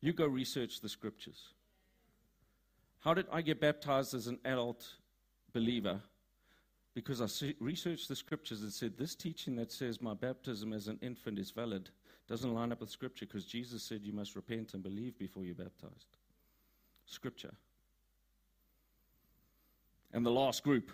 You 0.00 0.12
go 0.12 0.26
research 0.26 0.80
the 0.80 0.88
scriptures. 0.88 1.52
How 3.00 3.14
did 3.14 3.26
I 3.32 3.42
get 3.42 3.60
baptized 3.60 4.14
as 4.14 4.26
an 4.26 4.38
adult 4.44 4.86
believer? 5.52 6.00
Because 6.94 7.20
I 7.22 7.54
researched 7.60 8.08
the 8.08 8.16
scriptures 8.16 8.62
and 8.62 8.72
said, 8.72 8.98
this 8.98 9.14
teaching 9.14 9.56
that 9.56 9.72
says 9.72 10.02
my 10.02 10.14
baptism 10.14 10.72
as 10.72 10.88
an 10.88 10.98
infant 11.02 11.38
is 11.38 11.50
valid 11.50 11.90
doesn't 12.28 12.54
line 12.54 12.72
up 12.72 12.80
with 12.80 12.90
scripture 12.90 13.26
because 13.26 13.44
Jesus 13.44 13.82
said 13.82 14.00
you 14.02 14.12
must 14.12 14.36
repent 14.36 14.74
and 14.74 14.82
believe 14.82 15.18
before 15.18 15.44
you're 15.44 15.54
baptized. 15.54 16.06
Scripture. 17.10 17.54
And 20.12 20.24
the 20.24 20.30
last 20.30 20.62
group. 20.62 20.90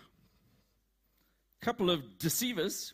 A 1.61 1.65
Couple 1.65 1.89
of 1.89 2.17
deceivers, 2.17 2.93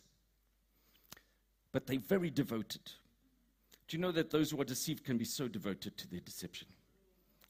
but 1.72 1.86
they're 1.86 1.98
very 1.98 2.30
devoted. 2.30 2.82
Do 3.88 3.96
you 3.96 4.00
know 4.00 4.12
that 4.12 4.30
those 4.30 4.50
who 4.50 4.60
are 4.60 4.64
deceived 4.64 5.04
can 5.04 5.18
be 5.18 5.24
so 5.24 5.48
devoted 5.48 5.96
to 5.98 6.08
their 6.08 6.20
deception? 6.20 6.68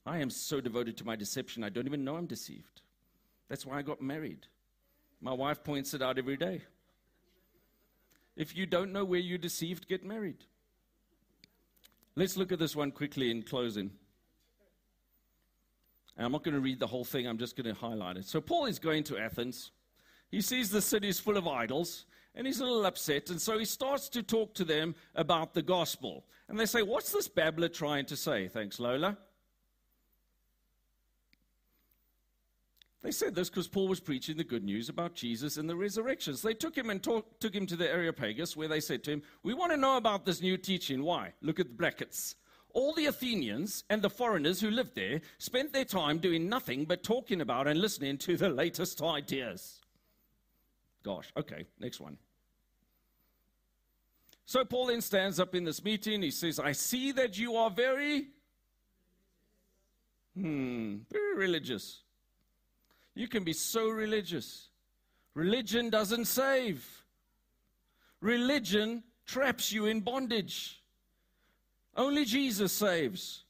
I 0.05 0.19
am 0.19 0.29
so 0.29 0.61
devoted 0.61 0.97
to 0.97 1.05
my 1.05 1.15
deception, 1.15 1.63
I 1.63 1.69
don't 1.69 1.87
even 1.87 2.03
know 2.03 2.15
I'm 2.15 2.25
deceived. 2.25 2.81
That's 3.49 3.65
why 3.65 3.77
I 3.77 3.81
got 3.81 4.01
married. 4.01 4.47
My 5.21 5.33
wife 5.33 5.63
points 5.63 5.93
it 5.93 6.01
out 6.01 6.17
every 6.17 6.37
day. 6.37 6.61
If 8.35 8.55
you 8.55 8.65
don't 8.65 8.91
know 8.91 9.05
where 9.05 9.19
you're 9.19 9.37
deceived, 9.37 9.87
get 9.87 10.03
married. 10.03 10.45
Let's 12.15 12.37
look 12.37 12.51
at 12.51 12.59
this 12.59 12.75
one 12.75 12.91
quickly 12.91 13.31
in 13.31 13.43
closing. 13.43 13.91
And 16.17 16.25
I'm 16.25 16.31
not 16.31 16.43
going 16.43 16.55
to 16.55 16.61
read 16.61 16.79
the 16.79 16.87
whole 16.87 17.03
thing, 17.03 17.27
I'm 17.27 17.37
just 17.37 17.55
going 17.55 17.73
to 17.73 17.79
highlight 17.79 18.17
it. 18.17 18.25
So, 18.25 18.39
Paul 18.41 18.65
is 18.65 18.79
going 18.79 19.03
to 19.05 19.17
Athens. 19.17 19.71
He 20.31 20.41
sees 20.41 20.69
the 20.69 20.81
city 20.81 21.09
is 21.09 21.19
full 21.19 21.37
of 21.37 21.47
idols, 21.47 22.05
and 22.33 22.45
he's 22.45 22.59
a 22.59 22.65
little 22.65 22.85
upset. 22.85 23.29
And 23.29 23.41
so 23.41 23.57
he 23.57 23.65
starts 23.65 24.09
to 24.09 24.23
talk 24.23 24.53
to 24.55 24.65
them 24.65 24.95
about 25.15 25.53
the 25.53 25.61
gospel. 25.61 26.25
And 26.49 26.59
they 26.59 26.65
say, 26.65 26.81
What's 26.81 27.11
this 27.11 27.27
babbler 27.27 27.69
trying 27.69 28.05
to 28.07 28.15
say? 28.15 28.47
Thanks, 28.47 28.79
Lola. 28.79 29.17
They 33.01 33.11
said 33.11 33.35
this 33.35 33.51
because 33.51 33.67
Paul 33.67 33.87
was 33.87 33.99
preaching 33.99 34.35
the 34.35 34.43
good 34.43 34.63
news 34.63 34.89
about 34.89 35.13
Jesus 35.13 35.57
and 35.57 35.69
the 35.69 35.75
resurrections. 35.75 36.41
They 36.41 36.55
took 36.55 36.75
him 36.75 36.89
and 36.89 37.03
talk, 37.03 37.39
took 37.39 37.53
him 37.53 37.67
to 37.67 37.75
the 37.75 37.87
Areopagus, 37.87 38.57
where 38.57 38.67
they 38.67 38.79
said 38.79 39.03
to 39.03 39.11
him, 39.11 39.21
We 39.43 39.53
want 39.53 39.71
to 39.73 39.77
know 39.77 39.97
about 39.97 40.25
this 40.25 40.41
new 40.41 40.57
teaching. 40.57 41.03
Why? 41.03 41.33
Look 41.41 41.59
at 41.59 41.67
the 41.67 41.75
brackets. 41.75 42.35
All 42.75 42.93
the 42.93 43.05
Athenians 43.05 43.85
and 43.89 44.01
the 44.01 44.09
foreigners 44.09 44.59
who 44.59 44.69
lived 44.69 44.95
there 44.95 45.21
spent 45.37 45.71
their 45.71 45.85
time 45.85 46.17
doing 46.17 46.49
nothing 46.49 46.83
but 46.83 47.03
talking 47.03 47.39
about 47.39 47.69
and 47.69 47.79
listening 47.79 48.17
to 48.17 48.35
the 48.35 48.49
latest 48.49 49.01
ideas. 49.01 49.79
Gosh, 51.01 51.31
okay, 51.37 51.65
next 51.79 52.01
one. 52.01 52.17
So 54.45 54.65
Paul 54.65 54.87
then 54.87 54.99
stands 54.99 55.39
up 55.39 55.55
in 55.55 55.63
this 55.63 55.85
meeting. 55.85 56.21
He 56.21 56.31
says, 56.31 56.59
I 56.59 56.73
see 56.73 57.13
that 57.13 57.37
you 57.39 57.55
are 57.55 57.69
very, 57.69 58.27
hmm, 60.35 60.97
very 61.09 61.37
religious. 61.37 62.01
You 63.13 63.29
can 63.29 63.45
be 63.45 63.53
so 63.53 63.87
religious. 63.87 64.67
Religion 65.33 65.89
doesn't 65.89 66.25
save, 66.25 66.85
religion 68.19 69.03
traps 69.25 69.71
you 69.71 69.85
in 69.85 70.01
bondage. 70.01 70.81
Only 71.95 72.25
Jesus 72.25 72.71
saves. 72.71 73.45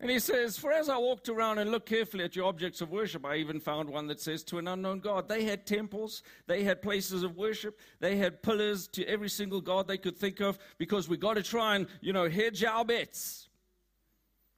And 0.00 0.10
he 0.10 0.18
says, 0.18 0.56
For 0.56 0.72
as 0.72 0.88
I 0.88 0.96
walked 0.96 1.28
around 1.28 1.58
and 1.58 1.70
looked 1.70 1.88
carefully 1.88 2.24
at 2.24 2.34
your 2.34 2.46
objects 2.46 2.80
of 2.80 2.90
worship, 2.90 3.26
I 3.26 3.36
even 3.36 3.60
found 3.60 3.90
one 3.90 4.06
that 4.06 4.20
says, 4.20 4.42
To 4.44 4.58
an 4.58 4.66
unknown 4.66 5.00
God. 5.00 5.28
They 5.28 5.44
had 5.44 5.66
temples, 5.66 6.22
they 6.46 6.64
had 6.64 6.80
places 6.80 7.22
of 7.22 7.36
worship, 7.36 7.78
they 7.98 8.16
had 8.16 8.42
pillars 8.42 8.88
to 8.88 9.04
every 9.04 9.28
single 9.28 9.60
God 9.60 9.86
they 9.86 9.98
could 9.98 10.16
think 10.16 10.40
of, 10.40 10.58
because 10.78 11.08
we 11.08 11.18
got 11.18 11.34
to 11.34 11.42
try 11.42 11.76
and, 11.76 11.86
you 12.00 12.14
know, 12.14 12.30
hedge 12.30 12.64
our 12.64 12.84
bets. 12.84 13.48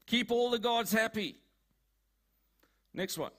Keep 0.06 0.30
all 0.30 0.50
the 0.50 0.60
gods 0.60 0.92
happy. 0.92 1.38
Next 2.94 3.18
one. 3.18 3.32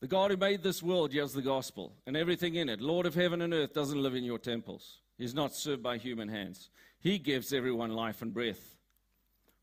The 0.00 0.06
God 0.06 0.30
who 0.30 0.36
made 0.36 0.62
this 0.62 0.80
world 0.80 1.12
yells 1.12 1.32
the 1.32 1.42
gospel 1.42 1.92
and 2.06 2.16
everything 2.16 2.54
in 2.54 2.68
it. 2.68 2.80
Lord 2.80 3.04
of 3.04 3.16
heaven 3.16 3.42
and 3.42 3.52
earth 3.52 3.74
doesn't 3.74 4.00
live 4.00 4.14
in 4.14 4.22
your 4.22 4.38
temples. 4.38 4.98
He's 5.16 5.34
not 5.34 5.52
served 5.52 5.82
by 5.82 5.96
human 5.96 6.28
hands. 6.28 6.70
He 7.00 7.18
gives 7.18 7.52
everyone 7.52 7.92
life 7.92 8.22
and 8.22 8.32
breath. 8.32 8.76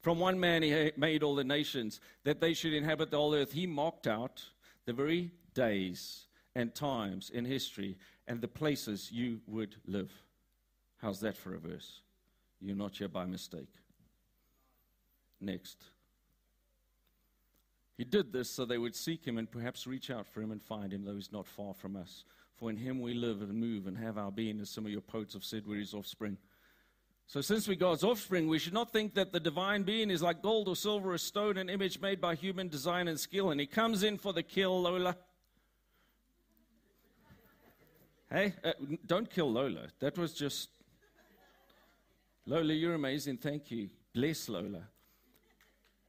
From 0.01 0.19
one 0.19 0.39
man 0.39 0.61
he 0.61 0.91
made 0.97 1.23
all 1.23 1.35
the 1.35 1.43
nations 1.43 1.99
that 2.23 2.39
they 2.39 2.53
should 2.53 2.73
inhabit 2.73 3.11
the 3.11 3.17
whole 3.17 3.33
earth. 3.33 3.51
He 3.51 3.65
marked 3.65 4.07
out 4.07 4.43
the 4.85 4.93
very 4.93 5.31
days 5.53 6.27
and 6.53 6.73
times 6.73 7.31
in 7.31 7.43
history 7.43 7.97
and 8.27 8.39
the 8.39 8.47
places 8.47 9.11
you 9.11 9.41
would 9.47 9.75
live. 9.85 10.11
How's 10.97 11.19
that 11.21 11.35
for 11.35 11.55
a 11.55 11.59
verse? 11.59 12.01
You're 12.61 12.75
not 12.75 12.95
here 12.95 13.07
by 13.07 13.25
mistake. 13.25 13.73
Next. 15.41 15.83
He 17.97 18.03
did 18.03 18.31
this 18.31 18.49
so 18.49 18.65
they 18.65 18.77
would 18.77 18.95
seek 18.95 19.25
him 19.25 19.37
and 19.37 19.49
perhaps 19.49 19.87
reach 19.87 20.09
out 20.09 20.27
for 20.27 20.41
him 20.41 20.51
and 20.51 20.61
find 20.61 20.91
him, 20.91 21.03
though 21.03 21.15
he's 21.15 21.31
not 21.31 21.47
far 21.47 21.73
from 21.73 21.95
us. 21.95 22.23
For 22.57 22.69
in 22.69 22.77
him 22.77 23.01
we 23.01 23.13
live 23.13 23.41
and 23.41 23.53
move 23.53 23.87
and 23.87 23.97
have 23.97 24.17
our 24.17 24.31
being, 24.31 24.59
as 24.59 24.69
some 24.69 24.85
of 24.85 24.91
your 24.91 25.01
poets 25.01 25.33
have 25.33 25.43
said, 25.43 25.65
we're 25.65 25.79
his 25.79 25.93
offspring. 25.93 26.37
So, 27.27 27.41
since 27.41 27.67
we're 27.67 27.75
God's 27.75 28.03
offspring, 28.03 28.47
we 28.47 28.59
should 28.59 28.73
not 28.73 28.91
think 28.91 29.15
that 29.15 29.31
the 29.31 29.39
divine 29.39 29.83
being 29.83 30.11
is 30.11 30.21
like 30.21 30.43
gold 30.43 30.67
or 30.67 30.75
silver 30.75 31.13
or 31.13 31.17
stone, 31.17 31.57
an 31.57 31.69
image 31.69 31.99
made 31.99 32.21
by 32.21 32.35
human 32.35 32.67
design 32.67 33.07
and 33.07 33.19
skill, 33.19 33.49
and 33.49 33.59
he 33.59 33.65
comes 33.65 34.03
in 34.03 34.17
for 34.17 34.31
the 34.31 34.43
kill, 34.43 34.81
Lola. 34.81 35.17
Hey, 38.31 38.53
uh, 38.63 38.73
don't 39.05 39.29
kill 39.29 39.51
Lola. 39.51 39.87
That 39.99 40.17
was 40.17 40.33
just. 40.33 40.69
Lola, 42.45 42.73
you're 42.73 42.93
amazing. 42.93 43.37
Thank 43.37 43.71
you. 43.71 43.89
Bless 44.13 44.47
Lola. 44.47 44.83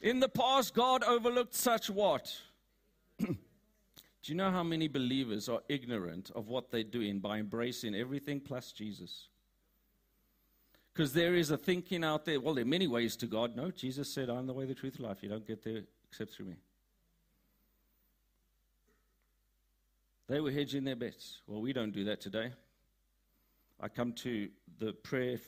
In 0.03 0.21
the 0.21 0.29
past, 0.29 0.75
God 0.75 1.03
overlooked 1.03 1.55
such 1.55 1.89
what? 1.89 2.37
Do 3.19 3.35
you 4.33 4.35
know 4.35 4.51
how 4.51 4.63
many 4.63 4.87
believers 4.89 5.49
are 5.49 5.61
ignorant 5.69 6.31
of 6.35 6.49
what 6.49 6.71
they're 6.71 6.83
doing 6.83 7.21
by 7.21 7.39
embracing 7.39 7.95
everything 7.95 8.41
plus 8.41 8.73
Jesus? 8.73 9.29
Because 10.97 11.13
there 11.13 11.35
is 11.35 11.51
a 11.51 11.59
thinking 11.59 12.03
out 12.03 12.25
there, 12.25 12.41
well, 12.41 12.55
there 12.55 12.65
are 12.65 12.67
many 12.67 12.87
ways 12.87 13.17
to 13.17 13.27
God. 13.27 13.55
No, 13.55 13.71
Jesus 13.71 14.11
said, 14.11 14.31
I'm 14.31 14.47
the 14.47 14.55
way, 14.55 14.65
the 14.65 14.73
truth, 14.73 14.99
life. 14.99 15.19
You 15.21 15.29
don't 15.29 15.47
get 15.47 15.63
there 15.63 15.83
except 16.09 16.33
through 16.33 16.47
me. 16.47 16.57
They 20.27 20.41
were 20.41 20.51
hedging 20.51 20.85
their 20.85 20.97
bets. 20.97 21.43
Well, 21.47 21.61
we 21.61 21.75
don't 21.75 21.91
do 21.91 22.05
that 22.05 22.23
today. 22.23 22.51
I 23.79 23.89
come 23.89 24.15
to 24.15 24.49
the 24.79 24.95
prayer 24.95 25.39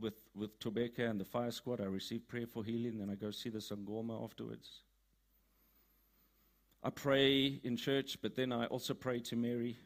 with, 0.00 0.14
with 0.34 0.58
Tobeka 0.58 1.08
and 1.08 1.20
the 1.20 1.24
fire 1.24 1.52
squad. 1.52 1.80
I 1.80 1.84
receive 1.84 2.26
prayer 2.26 2.48
for 2.48 2.64
healing, 2.64 2.98
then 2.98 3.08
I 3.08 3.14
go 3.14 3.30
see 3.30 3.50
the 3.50 3.58
Sangoma 3.58 4.20
afterwards. 4.24 4.80
I 6.82 6.90
pray 6.90 7.60
in 7.62 7.76
church, 7.76 8.18
but 8.20 8.34
then 8.34 8.50
I 8.50 8.66
also 8.66 8.94
pray 8.94 9.20
to 9.20 9.36
Mary 9.36 9.78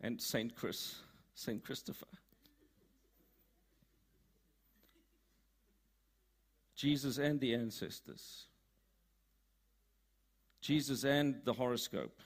and 0.00 0.20
Saint 0.20 0.56
Chris, 0.56 0.96
Saint 1.36 1.62
Christopher. 1.62 2.06
Jesus 6.76 7.16
and 7.18 7.40
the 7.40 7.54
ancestors. 7.54 8.46
Jesus 10.60 11.04
and 11.04 11.36
the 11.44 11.52
horoscope. 11.52 12.20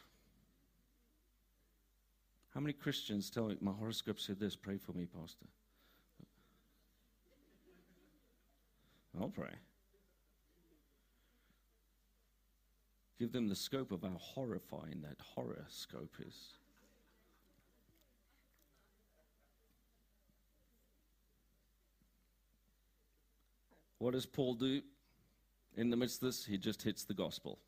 How 2.52 2.60
many 2.60 2.72
Christians 2.72 3.30
tell 3.30 3.46
me, 3.46 3.56
my 3.60 3.72
horoscope 3.72 4.18
said 4.18 4.40
this, 4.40 4.56
pray 4.56 4.76
for 4.76 4.92
me, 4.92 5.06
Pastor? 5.06 5.46
I'll 9.20 9.28
pray. 9.28 9.54
Give 13.18 13.30
them 13.30 13.48
the 13.48 13.54
scope 13.54 13.92
of 13.92 14.02
how 14.02 14.16
horrifying 14.18 15.02
that 15.02 15.18
horoscope 15.34 16.16
is. 16.26 16.56
What 24.00 24.14
does 24.14 24.24
Paul 24.24 24.54
do 24.54 24.80
in 25.76 25.90
the 25.90 25.96
midst 25.96 26.22
of 26.22 26.28
this? 26.28 26.46
He 26.46 26.56
just 26.56 26.82
hits 26.82 27.04
the 27.04 27.12
gospel. 27.12 27.58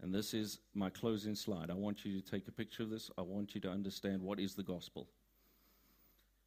And 0.00 0.14
this 0.14 0.32
is 0.32 0.60
my 0.74 0.90
closing 0.90 1.34
slide. 1.34 1.70
I 1.70 1.74
want 1.74 2.04
you 2.04 2.20
to 2.20 2.30
take 2.30 2.46
a 2.46 2.52
picture 2.52 2.84
of 2.84 2.90
this. 2.90 3.10
I 3.18 3.22
want 3.22 3.54
you 3.54 3.60
to 3.62 3.70
understand 3.70 4.22
what 4.22 4.38
is 4.38 4.54
the 4.54 4.62
gospel. 4.62 5.08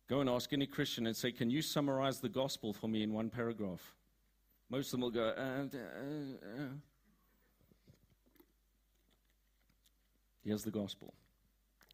Go 0.08 0.22
and 0.22 0.30
ask 0.30 0.54
any 0.54 0.66
Christian 0.66 1.06
and 1.06 1.16
say, 1.16 1.34
Can 1.34 1.50
you 1.50 1.62
summarize 1.62 2.22
the 2.22 2.30
gospel 2.30 2.72
for 2.72 2.88
me 2.88 3.04
in 3.04 3.12
one 3.12 3.30
paragraph? 3.30 3.94
Most 4.70 4.88
of 4.88 4.92
them 4.92 5.02
will 5.02 5.12
go, 5.12 5.34
uh, 5.38 5.78
uh, 5.78 6.62
uh. 6.62 6.68
Here's 10.46 10.64
the 10.64 10.72
gospel. 10.72 11.14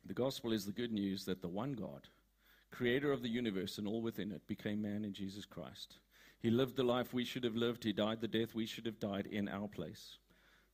The 0.06 0.14
gospel 0.14 0.54
is 0.54 0.66
the 0.66 0.72
good 0.72 0.92
news 0.92 1.26
that 1.26 1.42
the 1.42 1.48
one 1.48 1.74
God, 1.74 2.08
creator 2.70 3.12
of 3.12 3.24
the 3.24 3.30
universe 3.30 3.80
and 3.80 3.88
all 3.88 4.02
within 4.02 4.32
it, 4.32 4.46
became 4.46 4.84
man 4.84 5.04
in 5.04 5.14
Jesus 5.14 5.46
Christ. 5.46 5.96
He 6.40 6.50
lived 6.50 6.76
the 6.76 6.84
life 6.84 7.14
we 7.14 7.26
should 7.26 7.44
have 7.44 7.56
lived. 7.56 7.84
He 7.84 7.94
died 7.94 8.22
the 8.22 8.28
death 8.28 8.54
we 8.54 8.66
should 8.66 8.86
have 8.86 9.00
died 9.00 9.28
in 9.28 9.48
our 9.48 9.68
place. 9.68 10.18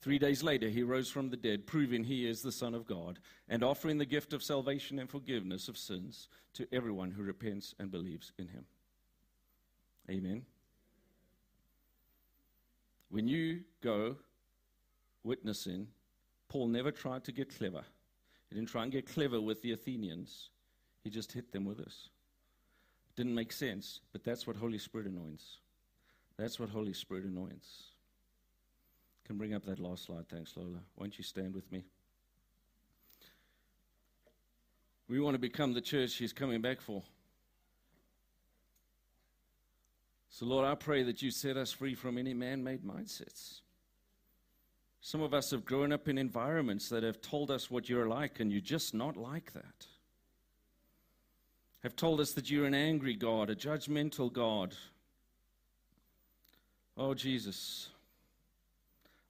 Three 0.02 0.17
days 0.17 0.41
later, 0.41 0.67
he 0.67 0.82
rose 0.82 1.10
from 1.10 1.30
the 1.30 1.38
dead, 1.38 1.67
proving 1.67 2.04
he 2.04 2.26
is 2.26 2.41
the 2.41 2.52
Son 2.52 2.74
of 2.74 2.88
God, 2.88 3.19
and 3.47 3.63
offering 3.63 4.00
the 4.00 4.06
gift 4.06 4.34
of 4.34 4.41
salvation 4.41 4.97
and 4.97 5.08
forgiveness 5.08 5.67
of 5.67 5.78
sins 5.78 6.28
to 6.56 6.67
everyone 6.74 7.12
who 7.12 7.21
repents 7.21 7.76
and 7.80 7.91
believes 7.91 8.34
in 8.39 8.47
him. 8.47 8.65
Amen. 10.10 10.41
When 13.10 13.28
you 13.28 13.62
go 13.82 14.15
witnessing, 15.24 15.88
Paul 16.50 16.67
never 16.67 16.91
tried 16.91 17.24
to 17.26 17.32
get 17.32 17.56
clever. 17.56 17.84
He 18.50 18.56
didn't 18.56 18.69
try 18.69 18.84
and 18.84 18.91
get 18.91 19.06
clever 19.06 19.39
with 19.39 19.62
the 19.62 19.71
Athenians, 19.71 20.50
he 21.04 21.10
just 21.10 21.32
hit 21.32 21.52
them 21.52 21.65
with 21.65 21.78
this. 21.78 22.10
Didn't 23.15 23.36
make 23.36 23.52
sense, 23.52 24.00
but 24.12 24.24
that's 24.24 24.47
what 24.47 24.56
Holy 24.56 24.78
Spirit 24.78 25.08
anoints. 25.08 25.58
That's 26.38 26.60
what 26.60 26.69
Holy 26.69 26.93
Spirit 26.93 27.26
anoints. 27.26 27.91
Can 29.26 29.38
bring 29.38 29.54
up 29.54 29.65
that 29.65 29.80
last 29.80 30.06
slide, 30.06 30.28
thanks, 30.30 30.54
Lola. 30.56 30.80
Won't 30.97 31.17
you 31.17 31.24
stand 31.24 31.54
with 31.54 31.71
me? 31.71 31.84
We 35.08 35.19
want 35.19 35.36
to 35.36 35.39
become 35.39 35.74
the 35.74 35.82
church 35.82 36.15
he's 36.15 36.34
coming 36.34 36.62
back 36.62 36.80
for. 36.80 37.04
So, 40.30 40.45
Lord, 40.45 40.65
I 40.65 40.76
pray 40.76 41.04
that 41.04 41.21
you 41.21 41.30
set 41.30 41.58
us 41.58 41.74
free 41.74 41.93
from 41.93 42.17
any 42.17 42.34
man 42.34 42.63
made 42.63 42.84
mindsets. 42.84 43.60
Some 45.02 45.21
of 45.21 45.34
us 45.34 45.52
have 45.52 45.65
grown 45.65 45.91
up 45.91 46.08
in 46.08 46.17
environments 46.17 46.88
that 46.89 47.04
have 47.04 47.21
told 47.21 47.52
us 47.52 47.69
what 47.69 47.89
you're 47.89 48.08
like, 48.08 48.39
and 48.39 48.52
you're 48.52 48.62
just 48.62 48.93
not 48.93 49.17
like 49.17 49.52
that. 49.54 49.88
Have 51.84 51.96
told 51.96 52.20
us 52.20 52.34
that 52.34 52.50
you're 52.50 52.65
an 52.65 52.76
angry 52.76 53.15
God, 53.15 53.50
a 53.50 53.56
judgmental 53.56 54.32
God. 54.32 54.76
Oh, 56.96 57.13
Jesus, 57.15 57.89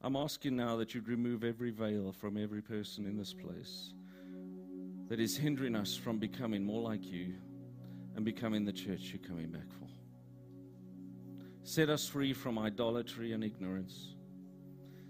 I'm 0.02 0.16
asking 0.16 0.58
now 0.58 0.76
that 0.78 0.94
you'd 0.94 1.08
remove 1.08 1.44
every 1.44 1.72
veil 1.72 2.12
from 2.12 2.36
every 2.36 2.62
person 2.62 3.06
in 3.06 3.18
this 3.18 3.34
place 3.34 3.94
that 5.08 5.20
is 5.20 5.38
hindering 5.38 5.76
us 5.76 5.96
from 5.96 6.18
becoming 6.18 6.64
more 6.64 6.82
like 6.82 7.06
you 7.06 7.36
and 8.16 8.26
becoming 8.26 8.66
the 8.66 8.74
church 8.74 9.14
you're 9.14 9.28
coming 9.30 9.48
back 9.48 9.72
for. 9.80 9.88
Set 11.64 11.90
us 11.90 12.08
free 12.08 12.34
from 12.34 12.58
idolatry 12.58 13.32
and 13.34 13.44
ignorance. 13.44 14.16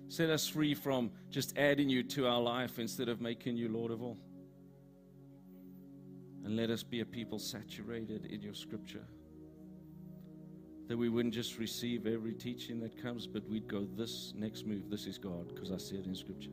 Set 0.09 0.29
us 0.29 0.47
free 0.47 0.73
from 0.73 1.09
just 1.29 1.57
adding 1.57 1.89
you 1.89 2.03
to 2.03 2.27
our 2.27 2.41
life 2.41 2.77
instead 2.77 3.07
of 3.09 3.21
making 3.21 3.55
you 3.55 3.69
Lord 3.69 3.91
of 3.91 4.03
all. 4.03 4.17
And 6.43 6.55
let 6.55 6.69
us 6.69 6.83
be 6.83 7.01
a 7.01 7.05
people 7.05 7.39
saturated 7.39 8.25
in 8.25 8.41
your 8.41 8.53
scripture. 8.53 9.05
That 10.87 10.97
we 10.97 11.09
wouldn't 11.09 11.33
just 11.33 11.57
receive 11.57 12.07
every 12.07 12.33
teaching 12.33 12.79
that 12.81 13.01
comes, 13.01 13.27
but 13.27 13.47
we'd 13.47 13.67
go, 13.67 13.87
This 13.95 14.33
next 14.35 14.65
move, 14.65 14.89
this 14.89 15.05
is 15.05 15.17
God, 15.17 15.53
because 15.53 15.71
I 15.71 15.77
see 15.77 15.95
it 15.95 16.05
in 16.05 16.15
scripture. 16.15 16.51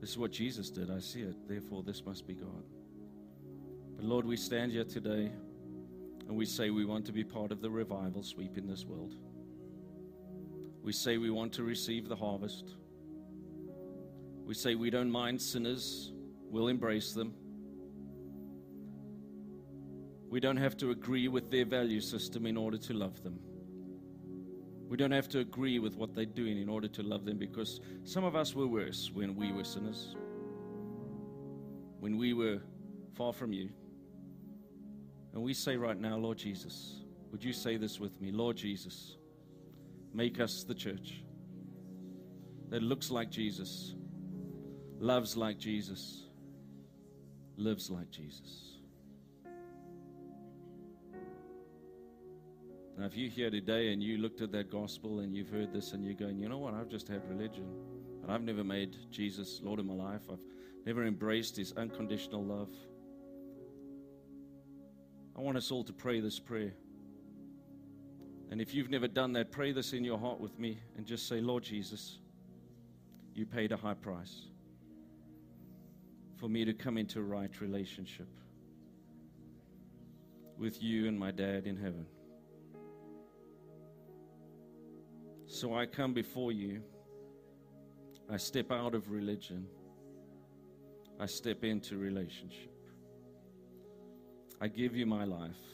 This 0.00 0.10
is 0.10 0.18
what 0.18 0.32
Jesus 0.32 0.70
did. 0.70 0.90
I 0.90 0.98
see 0.98 1.22
it. 1.22 1.48
Therefore, 1.48 1.82
this 1.82 2.04
must 2.04 2.26
be 2.26 2.34
God. 2.34 2.64
But 3.96 4.04
Lord, 4.04 4.26
we 4.26 4.36
stand 4.36 4.72
here 4.72 4.84
today 4.84 5.32
and 6.28 6.36
we 6.36 6.44
say 6.44 6.70
we 6.70 6.84
want 6.84 7.06
to 7.06 7.12
be 7.12 7.24
part 7.24 7.52
of 7.52 7.62
the 7.62 7.70
revival 7.70 8.22
sweep 8.22 8.58
in 8.58 8.66
this 8.66 8.84
world. 8.84 9.14
We 10.82 10.92
say 10.92 11.18
we 11.18 11.30
want 11.30 11.52
to 11.54 11.64
receive 11.64 12.08
the 12.08 12.16
harvest. 12.16 12.74
We 14.44 14.54
say 14.54 14.74
we 14.74 14.90
don't 14.90 15.10
mind 15.10 15.40
sinners, 15.40 16.12
we'll 16.50 16.68
embrace 16.68 17.12
them. 17.12 17.34
We 20.28 20.40
don't 20.40 20.56
have 20.56 20.76
to 20.78 20.90
agree 20.90 21.28
with 21.28 21.50
their 21.50 21.64
value 21.64 22.00
system 22.00 22.46
in 22.46 22.56
order 22.56 22.78
to 22.78 22.94
love 22.94 23.22
them. 23.22 23.38
We 24.88 24.96
don't 24.96 25.12
have 25.12 25.28
to 25.30 25.40
agree 25.40 25.78
with 25.78 25.96
what 25.96 26.14
they're 26.14 26.24
doing 26.24 26.60
in 26.60 26.68
order 26.68 26.88
to 26.88 27.02
love 27.02 27.24
them 27.24 27.38
because 27.38 27.80
some 28.04 28.24
of 28.24 28.36
us 28.36 28.54
were 28.54 28.66
worse 28.66 29.10
when 29.12 29.34
we 29.34 29.52
were 29.52 29.64
sinners, 29.64 30.14
when 31.98 32.16
we 32.16 32.34
were 32.34 32.60
far 33.14 33.32
from 33.32 33.52
you. 33.52 33.70
And 35.32 35.42
we 35.42 35.54
say 35.54 35.76
right 35.76 35.98
now, 35.98 36.16
Lord 36.16 36.38
Jesus, 36.38 37.02
would 37.32 37.42
you 37.42 37.52
say 37.52 37.76
this 37.76 37.98
with 37.98 38.20
me? 38.20 38.30
Lord 38.30 38.56
Jesus, 38.56 39.16
make 40.14 40.40
us 40.40 40.62
the 40.62 40.74
church 40.74 41.24
that 42.68 42.82
looks 42.82 43.10
like 43.10 43.30
Jesus, 43.30 43.94
loves 44.98 45.36
like 45.36 45.58
Jesus, 45.58 46.24
lives 47.56 47.90
like 47.90 48.10
Jesus. 48.10 48.75
Now, 52.98 53.04
if 53.04 53.14
you're 53.14 53.30
here 53.30 53.50
today 53.50 53.92
and 53.92 54.02
you 54.02 54.16
looked 54.16 54.40
at 54.40 54.50
that 54.52 54.70
gospel 54.70 55.20
and 55.20 55.34
you've 55.34 55.50
heard 55.50 55.70
this 55.70 55.92
and 55.92 56.02
you're 56.02 56.14
going, 56.14 56.38
you 56.38 56.48
know 56.48 56.56
what, 56.56 56.72
I've 56.72 56.88
just 56.88 57.08
had 57.08 57.28
religion, 57.28 57.66
and 58.22 58.32
I've 58.32 58.40
never 58.42 58.64
made 58.64 58.96
Jesus 59.10 59.60
Lord 59.62 59.78
of 59.78 59.84
my 59.84 59.92
life, 59.92 60.22
I've 60.32 60.40
never 60.86 61.04
embraced 61.04 61.56
his 61.56 61.72
unconditional 61.72 62.42
love. 62.42 62.70
I 65.36 65.42
want 65.42 65.58
us 65.58 65.70
all 65.70 65.84
to 65.84 65.92
pray 65.92 66.20
this 66.20 66.40
prayer. 66.40 66.72
And 68.50 68.62
if 68.62 68.72
you've 68.72 68.88
never 68.88 69.08
done 69.08 69.34
that, 69.34 69.50
pray 69.52 69.72
this 69.72 69.92
in 69.92 70.02
your 70.02 70.18
heart 70.18 70.40
with 70.40 70.58
me 70.58 70.78
and 70.96 71.04
just 71.04 71.28
say, 71.28 71.42
Lord 71.42 71.64
Jesus, 71.64 72.18
you 73.34 73.44
paid 73.44 73.72
a 73.72 73.76
high 73.76 73.94
price 73.94 74.46
for 76.36 76.48
me 76.48 76.64
to 76.64 76.72
come 76.72 76.96
into 76.96 77.18
a 77.18 77.22
right 77.22 77.60
relationship 77.60 78.28
with 80.56 80.82
you 80.82 81.08
and 81.08 81.18
my 81.18 81.30
dad 81.30 81.66
in 81.66 81.76
heaven. 81.76 82.06
So 85.56 85.74
I 85.74 85.86
come 85.86 86.12
before 86.12 86.52
you. 86.52 86.82
I 88.30 88.36
step 88.36 88.70
out 88.70 88.94
of 88.94 89.10
religion. 89.10 89.66
I 91.18 91.24
step 91.24 91.64
into 91.64 91.96
relationship. 91.96 92.76
I 94.60 94.68
give 94.68 94.94
you 94.94 95.06
my 95.06 95.24
life. 95.24 95.64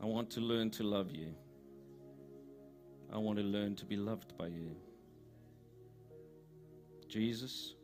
I 0.00 0.04
want 0.04 0.30
to 0.30 0.40
learn 0.40 0.70
to 0.70 0.84
love 0.84 1.10
you. 1.10 1.34
I 3.12 3.18
want 3.18 3.38
to 3.38 3.44
learn 3.44 3.74
to 3.74 3.84
be 3.84 3.96
loved 3.96 4.38
by 4.38 4.46
you. 4.46 4.76
Jesus, 7.08 7.74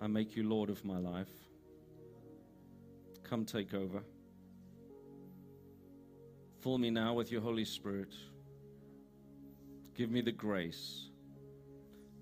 I 0.00 0.06
make 0.06 0.34
you 0.34 0.48
Lord 0.48 0.70
of 0.70 0.82
my 0.86 0.96
life. 0.96 1.34
Come 3.24 3.44
take 3.44 3.74
over. 3.74 4.02
Fill 6.62 6.78
me 6.78 6.88
now 6.88 7.12
with 7.12 7.30
your 7.30 7.42
Holy 7.42 7.66
Spirit. 7.66 8.14
Give 9.96 10.10
me 10.10 10.20
the 10.20 10.32
grace 10.32 11.08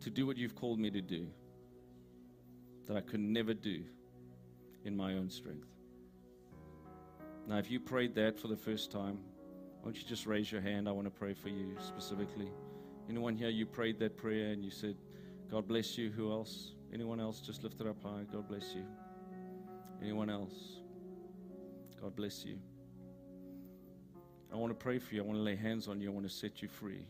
to 0.00 0.10
do 0.10 0.26
what 0.26 0.36
you've 0.36 0.54
called 0.54 0.78
me 0.78 0.90
to 0.90 1.00
do 1.00 1.26
that 2.86 2.96
I 2.96 3.00
could 3.00 3.18
never 3.18 3.52
do 3.52 3.82
in 4.84 4.96
my 4.96 5.14
own 5.14 5.28
strength. 5.28 5.66
Now, 7.48 7.58
if 7.58 7.70
you 7.70 7.80
prayed 7.80 8.14
that 8.14 8.38
for 8.38 8.46
the 8.46 8.56
first 8.56 8.92
time, 8.92 9.18
why 9.80 9.86
don't 9.86 9.96
you 9.96 10.08
just 10.08 10.24
raise 10.24 10.52
your 10.52 10.60
hand? 10.60 10.88
I 10.88 10.92
want 10.92 11.06
to 11.06 11.10
pray 11.10 11.34
for 11.34 11.48
you 11.48 11.76
specifically. 11.80 12.48
Anyone 13.08 13.34
here, 13.34 13.48
you 13.48 13.66
prayed 13.66 13.98
that 13.98 14.16
prayer 14.16 14.52
and 14.52 14.64
you 14.64 14.70
said, 14.70 14.96
God 15.50 15.66
bless 15.66 15.98
you. 15.98 16.10
Who 16.10 16.30
else? 16.30 16.74
Anyone 16.92 17.18
else? 17.18 17.40
Just 17.40 17.64
lift 17.64 17.80
it 17.80 17.86
up 17.88 18.00
high. 18.02 18.22
God 18.32 18.46
bless 18.46 18.72
you. 18.74 18.84
Anyone 20.00 20.30
else? 20.30 20.80
God 22.00 22.14
bless 22.14 22.44
you. 22.44 22.56
I 24.52 24.56
want 24.56 24.70
to 24.70 24.74
pray 24.74 25.00
for 25.00 25.14
you. 25.16 25.22
I 25.22 25.26
want 25.26 25.38
to 25.38 25.42
lay 25.42 25.56
hands 25.56 25.88
on 25.88 26.00
you. 26.00 26.10
I 26.10 26.12
want 26.12 26.28
to 26.28 26.32
set 26.32 26.62
you 26.62 26.68
free. 26.68 27.04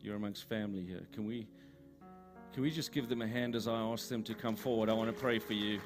You're 0.00 0.16
amongst 0.16 0.48
family 0.48 0.84
here. 0.84 1.06
Can 1.12 1.26
we 1.26 1.46
can 2.52 2.62
we 2.62 2.70
just 2.70 2.92
give 2.92 3.08
them 3.08 3.22
a 3.22 3.26
hand 3.26 3.54
as 3.54 3.68
I 3.68 3.78
ask 3.78 4.08
them 4.08 4.22
to 4.24 4.34
come 4.34 4.56
forward? 4.56 4.88
I 4.88 4.92
want 4.92 5.14
to 5.14 5.20
pray 5.20 5.38
for 5.38 5.52
you. 5.52 5.80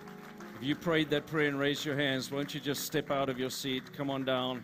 If 0.56 0.62
you 0.62 0.74
prayed 0.74 1.10
that 1.10 1.26
prayer 1.26 1.48
and 1.48 1.58
raised 1.58 1.84
your 1.84 1.96
hands, 1.96 2.30
won't 2.30 2.54
you 2.54 2.60
just 2.60 2.84
step 2.84 3.10
out 3.10 3.28
of 3.28 3.38
your 3.38 3.50
seat? 3.50 3.92
Come 3.92 4.10
on 4.10 4.24
down. 4.24 4.62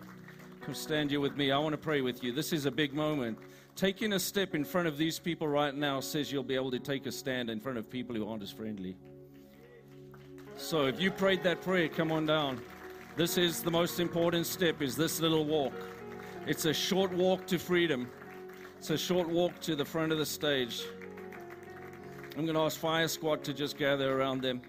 Come 0.60 0.74
stand 0.74 1.10
here 1.10 1.20
with 1.20 1.36
me. 1.36 1.50
I 1.50 1.58
want 1.58 1.72
to 1.72 1.78
pray 1.78 2.00
with 2.00 2.22
you. 2.22 2.32
This 2.32 2.52
is 2.52 2.66
a 2.66 2.70
big 2.70 2.94
moment. 2.94 3.38
Taking 3.74 4.12
a 4.12 4.18
step 4.18 4.54
in 4.54 4.64
front 4.64 4.88
of 4.88 4.96
these 4.96 5.18
people 5.18 5.48
right 5.48 5.74
now 5.74 6.00
says 6.00 6.32
you'll 6.32 6.42
be 6.42 6.54
able 6.54 6.70
to 6.70 6.78
take 6.78 7.06
a 7.06 7.12
stand 7.12 7.50
in 7.50 7.60
front 7.60 7.78
of 7.78 7.90
people 7.90 8.14
who 8.14 8.28
aren't 8.28 8.42
as 8.42 8.50
friendly. 8.50 8.96
So 10.56 10.86
if 10.86 11.00
you 11.00 11.10
prayed 11.10 11.42
that 11.44 11.62
prayer, 11.62 11.88
come 11.88 12.10
on 12.10 12.26
down. 12.26 12.60
This 13.16 13.38
is 13.38 13.62
the 13.62 13.70
most 13.70 14.00
important 14.00 14.46
step 14.46 14.82
is 14.82 14.96
this 14.96 15.20
little 15.20 15.44
walk. 15.44 15.74
It's 16.46 16.64
a 16.64 16.72
short 16.72 17.12
walk 17.12 17.46
to 17.48 17.58
freedom. 17.58 18.08
It's 18.78 18.90
a 18.90 18.96
short 18.96 19.28
walk 19.28 19.58
to 19.62 19.74
the 19.74 19.84
front 19.84 20.12
of 20.12 20.18
the 20.18 20.24
stage. 20.24 20.84
I'm 22.36 22.44
going 22.44 22.54
to 22.54 22.62
ask 22.62 22.78
Fire 22.78 23.08
Squad 23.08 23.42
to 23.44 23.52
just 23.52 23.76
gather 23.76 24.16
around 24.16 24.40
them. 24.40 24.62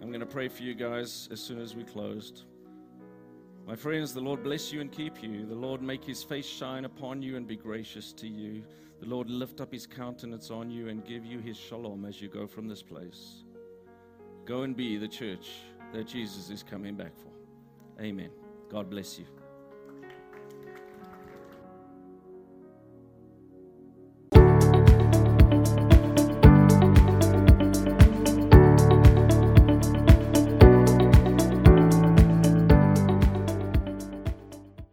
I'm 0.00 0.08
going 0.08 0.20
to 0.20 0.26
pray 0.26 0.48
for 0.48 0.62
you 0.62 0.74
guys 0.74 1.28
as 1.30 1.40
soon 1.40 1.60
as 1.60 1.76
we 1.76 1.84
closed. 1.84 2.44
My 3.66 3.76
friends, 3.76 4.14
the 4.14 4.22
Lord 4.22 4.42
bless 4.42 4.72
you 4.72 4.80
and 4.80 4.90
keep 4.90 5.22
you. 5.22 5.44
The 5.44 5.54
Lord 5.54 5.82
make 5.82 6.02
his 6.02 6.22
face 6.22 6.46
shine 6.46 6.86
upon 6.86 7.20
you 7.20 7.36
and 7.36 7.46
be 7.46 7.54
gracious 7.54 8.14
to 8.14 8.26
you. 8.26 8.64
The 8.98 9.06
Lord 9.06 9.28
lift 9.28 9.60
up 9.60 9.70
his 9.70 9.86
countenance 9.86 10.50
on 10.50 10.70
you 10.70 10.88
and 10.88 11.04
give 11.04 11.26
you 11.26 11.38
his 11.40 11.58
shalom 11.58 12.06
as 12.06 12.22
you 12.22 12.28
go 12.28 12.46
from 12.46 12.66
this 12.66 12.82
place. 12.82 13.44
Go 14.46 14.62
and 14.62 14.74
be 14.74 14.96
the 14.96 15.08
church 15.08 15.50
that 15.92 16.06
Jesus 16.06 16.48
is 16.48 16.62
coming 16.62 16.94
back 16.94 17.14
for. 17.14 18.02
Amen. 18.02 18.30
God 18.70 18.88
bless 18.88 19.18
you. 19.18 19.26